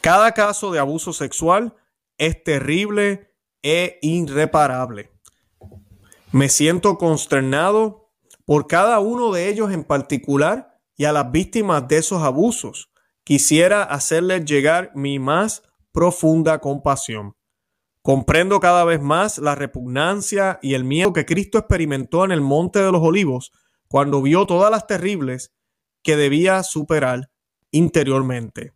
Cada 0.00 0.33
caso 0.33 0.72
de 0.72 0.79
abuso 0.79 1.12
sexual 1.12 1.74
es 2.16 2.42
terrible 2.44 3.35
e 3.62 3.98
irreparable. 4.00 5.11
Me 6.31 6.48
siento 6.48 6.96
consternado 6.96 8.03
por 8.44 8.66
cada 8.66 9.00
uno 9.00 9.33
de 9.33 9.48
ellos 9.48 9.72
en 9.72 9.85
particular 9.85 10.78
y 10.96 11.04
a 11.04 11.12
las 11.12 11.30
víctimas 11.30 11.88
de 11.88 11.98
esos 11.98 12.22
abusos 12.22 12.90
quisiera 13.24 13.83
hacerles 13.83 14.44
llegar 14.44 14.92
mi 14.94 15.18
más 15.18 15.62
profunda 15.92 16.59
compasión. 16.59 17.35
Comprendo 18.02 18.61
cada 18.61 18.85
vez 18.85 19.00
más 19.00 19.38
la 19.38 19.54
repugnancia 19.54 20.59
y 20.61 20.74
el 20.74 20.85
miedo 20.85 21.14
que 21.14 21.24
Cristo 21.24 21.57
experimentó 21.57 22.24
en 22.24 22.33
el 22.33 22.42
Monte 22.42 22.80
de 22.80 22.92
los 22.92 23.00
Olivos 23.00 23.50
cuando 23.88 24.20
vio 24.20 24.46
todas 24.46 24.70
las 24.70 24.87
terribles 24.87 25.54
que 26.02 26.16
debía 26.16 26.62
superar 26.62 27.30
interiormente. 27.70 28.74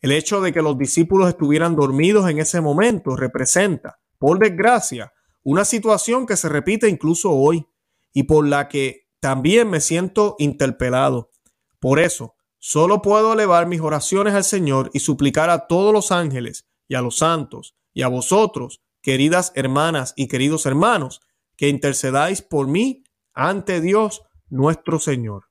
El 0.00 0.12
hecho 0.12 0.40
de 0.40 0.52
que 0.52 0.62
los 0.62 0.78
discípulos 0.78 1.28
estuvieran 1.28 1.74
dormidos 1.74 2.30
en 2.30 2.38
ese 2.38 2.60
momento 2.60 3.16
representa, 3.16 3.98
por 4.16 4.38
desgracia, 4.38 5.12
una 5.42 5.64
situación 5.64 6.24
que 6.24 6.36
se 6.36 6.48
repite 6.48 6.88
incluso 6.88 7.32
hoy 7.32 7.66
y 8.12 8.24
por 8.24 8.46
la 8.46 8.68
que 8.68 9.07
también 9.20 9.70
me 9.70 9.80
siento 9.80 10.36
interpelado. 10.38 11.30
Por 11.80 12.00
eso, 12.00 12.36
Solo 12.60 13.02
puedo 13.02 13.32
elevar 13.32 13.68
mis 13.68 13.80
oraciones 13.80 14.34
al 14.34 14.42
Señor 14.42 14.90
y 14.92 14.98
suplicar 14.98 15.48
a 15.48 15.68
todos 15.68 15.92
los 15.92 16.10
ángeles 16.10 16.66
y 16.88 16.96
a 16.96 17.02
los 17.02 17.18
santos 17.18 17.76
y 17.94 18.02
a 18.02 18.08
vosotros, 18.08 18.82
queridas 19.00 19.52
hermanas 19.54 20.12
y 20.16 20.26
queridos 20.26 20.66
hermanos, 20.66 21.20
que 21.56 21.68
intercedáis 21.68 22.42
por 22.42 22.66
mí 22.66 23.04
ante 23.32 23.80
Dios 23.80 24.22
nuestro 24.48 24.98
Señor. 24.98 25.44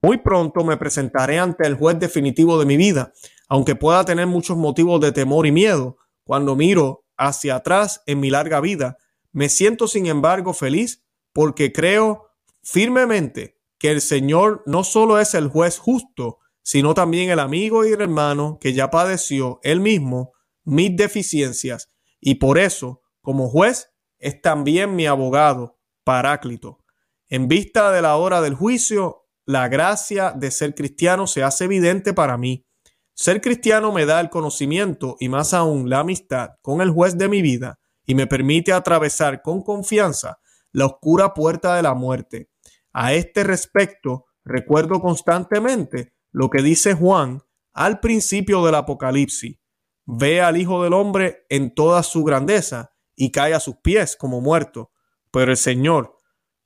Muy 0.00 0.18
pronto 0.18 0.62
me 0.62 0.76
presentaré 0.76 1.40
ante 1.40 1.66
el 1.66 1.74
juez 1.74 1.98
definitivo 1.98 2.58
de 2.58 2.66
mi 2.66 2.76
vida, 2.76 3.12
aunque 3.48 3.74
pueda 3.74 4.04
tener 4.04 4.28
muchos 4.28 4.56
motivos 4.56 5.00
de 5.00 5.10
temor 5.10 5.46
y 5.46 5.52
miedo. 5.52 5.96
Cuando 6.22 6.54
miro 6.54 7.04
hacia 7.16 7.56
atrás 7.56 8.02
en 8.06 8.20
mi 8.20 8.30
larga 8.30 8.60
vida, 8.60 8.96
me 9.32 9.48
siento 9.48 9.88
sin 9.88 10.06
embargo 10.06 10.54
feliz 10.54 11.04
porque 11.32 11.72
creo 11.72 12.25
firmemente 12.66 13.60
que 13.78 13.92
el 13.92 14.00
Señor 14.00 14.64
no 14.66 14.82
solo 14.82 15.20
es 15.20 15.34
el 15.34 15.46
juez 15.46 15.78
justo, 15.78 16.38
sino 16.62 16.94
también 16.94 17.30
el 17.30 17.38
amigo 17.38 17.86
y 17.86 17.92
el 17.92 18.00
hermano 18.00 18.58
que 18.60 18.72
ya 18.72 18.90
padeció 18.90 19.60
él 19.62 19.80
mismo 19.80 20.32
mis 20.64 20.96
deficiencias 20.96 21.92
y 22.20 22.36
por 22.36 22.58
eso, 22.58 23.02
como 23.22 23.48
juez, 23.48 23.90
es 24.18 24.42
también 24.42 24.96
mi 24.96 25.06
abogado, 25.06 25.78
Paráclito. 26.02 26.80
En 27.28 27.46
vista 27.46 27.92
de 27.92 28.02
la 28.02 28.16
hora 28.16 28.40
del 28.40 28.54
juicio, 28.54 29.28
la 29.44 29.68
gracia 29.68 30.32
de 30.32 30.50
ser 30.50 30.74
cristiano 30.74 31.28
se 31.28 31.44
hace 31.44 31.64
evidente 31.64 32.14
para 32.14 32.36
mí. 32.36 32.66
Ser 33.14 33.40
cristiano 33.40 33.92
me 33.92 34.06
da 34.06 34.18
el 34.18 34.28
conocimiento 34.28 35.16
y 35.20 35.28
más 35.28 35.54
aún 35.54 35.88
la 35.88 36.00
amistad 36.00 36.50
con 36.62 36.80
el 36.80 36.90
juez 36.90 37.16
de 37.16 37.28
mi 37.28 37.42
vida 37.42 37.78
y 38.04 38.16
me 38.16 38.26
permite 38.26 38.72
atravesar 38.72 39.42
con 39.42 39.62
confianza 39.62 40.38
la 40.72 40.86
oscura 40.86 41.32
puerta 41.32 41.76
de 41.76 41.82
la 41.82 41.94
muerte 41.94 42.50
a 42.98 43.12
este 43.12 43.44
respecto, 43.44 44.24
recuerdo 44.42 45.02
constantemente 45.02 46.14
lo 46.32 46.48
que 46.48 46.62
dice 46.62 46.94
Juan 46.94 47.42
al 47.74 48.00
principio 48.00 48.64
del 48.64 48.74
Apocalipsis. 48.74 49.58
Ve 50.06 50.40
al 50.40 50.56
Hijo 50.56 50.82
del 50.82 50.94
Hombre 50.94 51.44
en 51.50 51.74
toda 51.74 52.02
su 52.02 52.24
grandeza 52.24 52.94
y 53.14 53.32
cae 53.32 53.52
a 53.52 53.60
sus 53.60 53.76
pies 53.82 54.16
como 54.16 54.40
muerto. 54.40 54.92
Pero 55.30 55.50
el 55.50 55.58
Señor, 55.58 56.16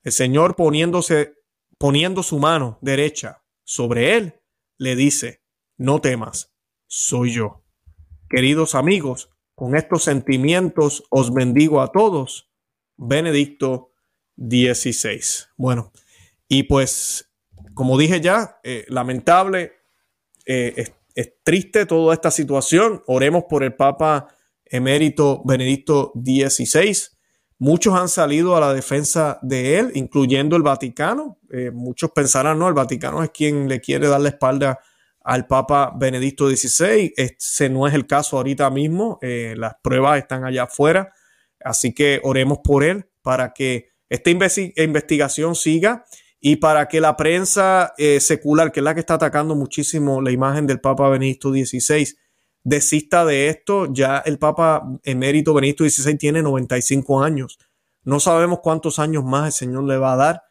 el 0.05 0.13
Señor 0.13 0.55
poniéndose, 0.55 1.35
poniendo 1.79 2.23
su 2.23 2.39
mano 2.39 2.79
derecha 2.81 3.43
sobre 3.65 4.17
él, 4.17 4.41
le 4.79 4.95
dice, 4.95 5.43
no 5.79 6.01
temas, 6.01 6.55
soy 6.87 7.33
yo. 7.33 7.65
Queridos 8.29 8.77
amigos, 8.77 9.31
con 9.57 9.75
estos 9.75 10.05
sentimientos 10.05 11.03
os 11.11 11.35
bendigo 11.35 11.81
a 11.81 11.89
todos. 11.89 12.53
Benedicto 12.97 13.91
16. 14.37 15.49
Bueno, 15.57 15.91
y 16.53 16.65
pues, 16.65 17.31
como 17.75 17.97
dije 17.97 18.21
ya, 18.21 18.59
eh, 18.65 18.85
lamentable, 18.89 19.73
eh, 20.45 20.75
es, 21.15 21.33
triste 21.45 21.87
toda 21.87 22.13
esta 22.13 22.33
situación. 22.33 23.03
Oremos 23.07 23.45
por 23.49 23.63
el 23.63 23.75
Papa 23.75 24.27
emérito 24.65 25.43
Benedicto 25.45 26.13
XVI. 26.17 26.93
Muchos 27.59 27.95
han 27.95 28.09
salido 28.09 28.57
a 28.57 28.61
la 28.61 28.75
defensa 28.75 29.39
de 29.43 29.79
él, 29.79 29.93
incluyendo 29.95 30.57
el 30.57 30.63
Vaticano. 30.63 31.39
Eh, 31.53 31.71
muchos 31.71 32.11
pensarán, 32.11 32.59
no, 32.59 32.67
el 32.67 32.75
Vaticano 32.75 33.23
es 33.23 33.31
quien 33.31 33.69
le 33.69 33.81
quiere 33.81 34.09
dar 34.09 34.21
la 34.21 34.31
espalda 34.31 34.81
al 35.23 35.47
Papa 35.47 35.93
Benedicto 35.97 36.49
XVI. 36.51 37.15
Ese 37.17 37.69
no 37.69 37.87
es 37.87 37.95
el 37.95 38.09
caso 38.09 38.39
ahorita 38.39 38.71
mismo. 38.71 39.21
las 39.23 39.75
pruebas 39.83 40.19
están 40.19 40.45
allá 40.45 40.65
afuera. 40.65 41.13
Así 41.63 41.95
que 41.95 42.21
oremos 42.25 42.59
por 42.65 42.83
él 42.83 43.09
para 43.23 43.53
que 43.53 43.91
esta 44.09 44.31
investigación 44.31 45.55
siga 45.55 46.05
y 46.41 46.57
para 46.57 46.89
que 46.89 47.01
la 47.01 47.17
prensa 47.17 47.93
eh, 47.99 48.19
secular, 48.19 48.73
que 48.73 48.81
es 48.81 48.85
la 48.85 48.95
que 48.95 49.01
está 49.01 49.15
atacando 49.15 49.55
muchísimo 49.55 50.23
la 50.23 50.31
imagen 50.31 50.67
del 50.67 50.81
Papa 50.81 51.09
Benedicto 51.11 51.51
XVI, 51.51 52.17
desista 52.65 53.27
de 53.27 53.49
esto. 53.49 53.93
Ya 53.93 54.19
el 54.25 54.39
Papa 54.39 54.83
emérito 55.05 55.53
Benedicto 55.53 55.85
XVI 55.89 56.17
tiene 56.17 56.43
95 56.43 57.23
años. 57.23 57.59
No 58.05 58.21
sabemos 58.21 58.61
cuántos 58.63 58.99
años 58.99 59.23
más 59.23 59.47
el 59.47 59.53
Señor 59.53 59.85
le 59.85 59.99
va 59.99 60.15
a 60.15 60.17
dar, 60.17 60.43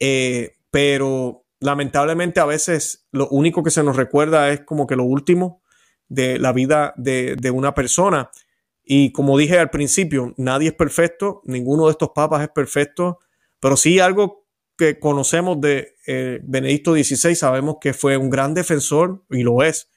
eh, 0.00 0.56
pero 0.72 1.44
lamentablemente 1.60 2.40
a 2.40 2.44
veces 2.44 3.06
lo 3.12 3.28
único 3.28 3.62
que 3.62 3.70
se 3.70 3.84
nos 3.84 3.96
recuerda 3.96 4.50
es 4.50 4.60
como 4.62 4.86
que 4.88 4.96
lo 4.96 5.04
último 5.04 5.62
de 6.08 6.40
la 6.40 6.52
vida 6.52 6.92
de, 6.96 7.36
de 7.36 7.50
una 7.52 7.72
persona. 7.72 8.30
Y 8.82 9.12
como 9.12 9.38
dije 9.38 9.60
al 9.60 9.70
principio, 9.70 10.34
nadie 10.36 10.68
es 10.68 10.74
perfecto, 10.74 11.42
ninguno 11.44 11.86
de 11.86 11.92
estos 11.92 12.10
papas 12.10 12.42
es 12.42 12.48
perfecto, 12.48 13.20
pero 13.60 13.76
sí 13.76 14.00
algo 14.00 14.45
que 14.76 14.98
conocemos 14.98 15.60
de 15.60 15.94
eh, 16.06 16.40
Benedicto 16.42 16.94
XVI 16.94 17.34
sabemos 17.34 17.76
que 17.80 17.94
fue 17.94 18.16
un 18.16 18.30
gran 18.30 18.54
defensor, 18.54 19.24
y 19.30 19.42
lo 19.42 19.62
es, 19.62 19.90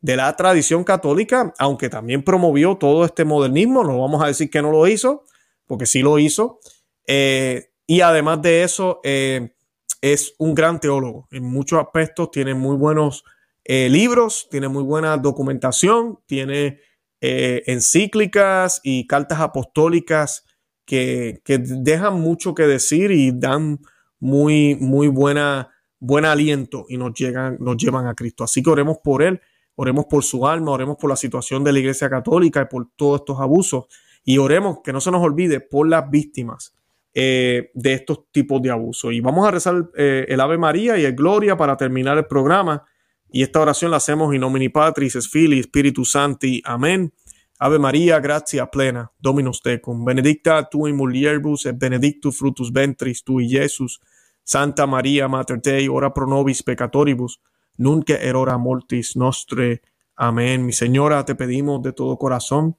de 0.00 0.16
la 0.16 0.34
tradición 0.36 0.84
católica, 0.84 1.52
aunque 1.58 1.88
también 1.88 2.24
promovió 2.24 2.76
todo 2.76 3.04
este 3.04 3.24
modernismo, 3.24 3.84
no 3.84 4.00
vamos 4.00 4.22
a 4.22 4.26
decir 4.26 4.50
que 4.50 4.62
no 4.62 4.72
lo 4.72 4.86
hizo, 4.86 5.24
porque 5.66 5.86
sí 5.86 6.02
lo 6.02 6.18
hizo. 6.18 6.58
Eh, 7.06 7.70
y 7.86 8.00
además 8.00 8.42
de 8.42 8.64
eso, 8.64 9.00
eh, 9.04 9.54
es 10.00 10.34
un 10.38 10.54
gran 10.54 10.80
teólogo. 10.80 11.28
En 11.30 11.44
muchos 11.44 11.78
aspectos 11.78 12.30
tiene 12.30 12.54
muy 12.54 12.76
buenos 12.76 13.24
libros, 13.64 14.48
tiene 14.50 14.66
muy 14.66 14.82
buena 14.82 15.16
documentación, 15.16 16.18
tiene 16.26 16.80
encíclicas 17.20 18.80
y 18.82 19.06
cartas 19.06 19.38
apostólicas 19.38 20.44
que, 20.84 21.40
que, 21.44 21.58
dejan 21.58 22.20
mucho 22.20 22.56
que 22.56 22.66
decir 22.66 23.12
y 23.12 23.30
dan 23.30 23.78
muy, 24.22 24.76
muy 24.76 25.08
buena, 25.08 25.68
buen 25.98 26.24
aliento 26.24 26.86
y 26.88 26.96
nos, 26.96 27.12
llegan, 27.12 27.56
nos 27.58 27.76
llevan 27.76 28.06
a 28.06 28.14
Cristo. 28.14 28.44
Así 28.44 28.62
que 28.62 28.70
oremos 28.70 28.98
por 29.02 29.20
Él, 29.20 29.40
oremos 29.74 30.06
por 30.06 30.22
su 30.22 30.46
alma, 30.46 30.70
oremos 30.70 30.96
por 30.96 31.10
la 31.10 31.16
situación 31.16 31.64
de 31.64 31.72
la 31.72 31.80
Iglesia 31.80 32.08
Católica 32.08 32.62
y 32.62 32.66
por 32.66 32.88
todos 32.94 33.22
estos 33.22 33.40
abusos 33.40 33.86
y 34.24 34.38
oremos 34.38 34.78
que 34.84 34.92
no 34.92 35.00
se 35.00 35.10
nos 35.10 35.22
olvide 35.22 35.58
por 35.58 35.88
las 35.88 36.08
víctimas 36.08 36.72
eh, 37.14 37.72
de 37.74 37.94
estos 37.94 38.30
tipos 38.30 38.62
de 38.62 38.70
abusos. 38.70 39.12
Y 39.12 39.20
vamos 39.20 39.46
a 39.46 39.50
rezar 39.50 39.90
eh, 39.96 40.24
el 40.28 40.40
Ave 40.40 40.56
María 40.56 40.96
y 40.98 41.04
el 41.04 41.16
Gloria 41.16 41.56
para 41.56 41.76
terminar 41.76 42.16
el 42.16 42.26
programa. 42.26 42.84
Y 43.32 43.42
esta 43.42 43.60
oración 43.60 43.90
la 43.90 43.96
hacemos 43.96 44.32
in 44.32 44.40
nomine 44.40 44.70
Patris, 44.70 45.16
es 45.16 45.28
Filii, 45.28 45.64
Spiritus 45.64 46.12
Santi. 46.12 46.62
Amén. 46.64 47.12
Ave 47.58 47.80
María, 47.80 48.20
gratia 48.20 48.66
plena, 48.66 49.10
Dominus 49.18 49.62
tecum, 49.62 50.04
benedicta 50.04 50.68
tu 50.68 50.86
in 50.86 50.96
mulieribus 50.96 51.66
et 51.66 51.76
benedictus 51.76 52.36
fructus 52.36 52.72
ventris 52.72 53.24
tui, 53.24 53.46
Iesus. 53.46 54.00
Santa 54.44 54.86
María, 54.86 55.28
Mater 55.28 55.60
Dei, 55.60 55.88
ora 55.88 56.12
pro 56.12 56.26
nobis 56.26 56.62
peccatoribus, 56.62 57.40
nunc 57.76 58.10
erora 58.10 58.58
mortis 58.58 59.16
nostre. 59.16 59.82
Amén. 60.16 60.66
Mi 60.66 60.72
Señora, 60.72 61.24
te 61.24 61.34
pedimos 61.34 61.82
de 61.82 61.92
todo 61.92 62.18
corazón 62.18 62.76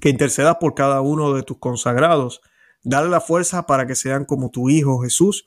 que 0.00 0.08
intercedas 0.08 0.56
por 0.60 0.74
cada 0.74 1.00
uno 1.00 1.34
de 1.34 1.42
tus 1.42 1.58
consagrados. 1.58 2.40
Dale 2.82 3.08
la 3.08 3.20
fuerza 3.20 3.66
para 3.66 3.86
que 3.86 3.94
sean 3.94 4.24
como 4.24 4.50
tu 4.50 4.68
Hijo 4.68 5.00
Jesús 5.00 5.46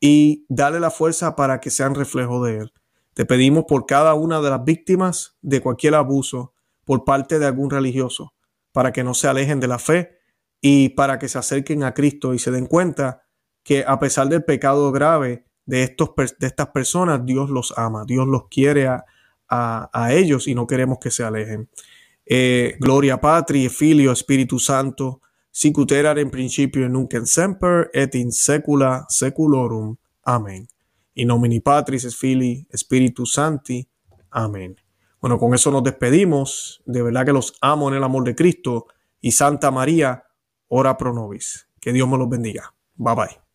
y 0.00 0.46
dale 0.48 0.80
la 0.80 0.90
fuerza 0.90 1.36
para 1.36 1.60
que 1.60 1.70
sean 1.70 1.94
reflejo 1.94 2.42
de 2.44 2.58
Él. 2.58 2.72
Te 3.14 3.26
pedimos 3.26 3.64
por 3.68 3.86
cada 3.86 4.14
una 4.14 4.40
de 4.40 4.50
las 4.50 4.64
víctimas 4.64 5.36
de 5.42 5.60
cualquier 5.60 5.94
abuso 5.94 6.54
por 6.84 7.04
parte 7.04 7.38
de 7.38 7.46
algún 7.46 7.70
religioso, 7.70 8.32
para 8.72 8.92
que 8.92 9.04
no 9.04 9.14
se 9.14 9.28
alejen 9.28 9.60
de 9.60 9.68
la 9.68 9.78
fe 9.78 10.18
y 10.60 10.90
para 10.90 11.18
que 11.18 11.28
se 11.28 11.38
acerquen 11.38 11.84
a 11.84 11.92
Cristo 11.92 12.34
y 12.34 12.38
se 12.38 12.50
den 12.50 12.66
cuenta 12.66 13.26
que 13.62 13.84
a 13.86 13.98
pesar 13.98 14.28
del 14.28 14.44
pecado 14.44 14.90
grave 14.92 15.44
de, 15.66 15.82
estos, 15.82 16.10
de 16.38 16.46
estas 16.46 16.68
personas, 16.68 17.24
Dios 17.24 17.50
los 17.50 17.72
ama, 17.76 18.04
Dios 18.06 18.26
los 18.26 18.48
quiere 18.48 18.86
a, 18.86 19.04
a, 19.50 20.12
ellos 20.12 20.46
y 20.46 20.54
no 20.54 20.66
queremos 20.66 20.98
que 20.98 21.10
se 21.10 21.24
alejen. 21.24 21.68
Eh, 22.24 22.76
gloria 22.78 23.20
Patri, 23.20 23.68
Filio, 23.68 24.12
Espíritu 24.12 24.58
Santo, 24.58 25.20
sicuterar 25.50 26.18
en 26.18 26.30
principio 26.30 26.88
nunc 26.88 27.14
en 27.14 27.26
semper 27.26 27.90
et 27.92 28.14
in 28.14 28.32
secula 28.32 29.04
seculorum. 29.08 29.96
Amén. 30.22 30.68
In 31.14 31.28
nomine 31.28 31.60
Patris 31.60 32.04
et 32.04 32.76
Spiritus 32.76 33.32
Santi. 33.32 33.86
Amén. 34.30 34.76
Bueno, 35.20 35.38
con 35.38 35.54
eso 35.54 35.70
nos 35.70 35.82
despedimos. 35.82 36.82
De 36.86 37.02
verdad 37.02 37.26
que 37.26 37.32
los 37.32 37.54
amo 37.60 37.88
en 37.88 37.96
el 37.96 38.04
amor 38.04 38.24
de 38.24 38.34
Cristo. 38.34 38.86
Y 39.20 39.32
Santa 39.32 39.70
María, 39.70 40.24
ora 40.68 40.96
pro 40.96 41.12
nobis. 41.12 41.68
Que 41.80 41.92
Dios 41.92 42.08
me 42.08 42.16
los 42.16 42.28
bendiga. 42.28 42.72
Bye 42.94 43.14
bye. 43.14 43.49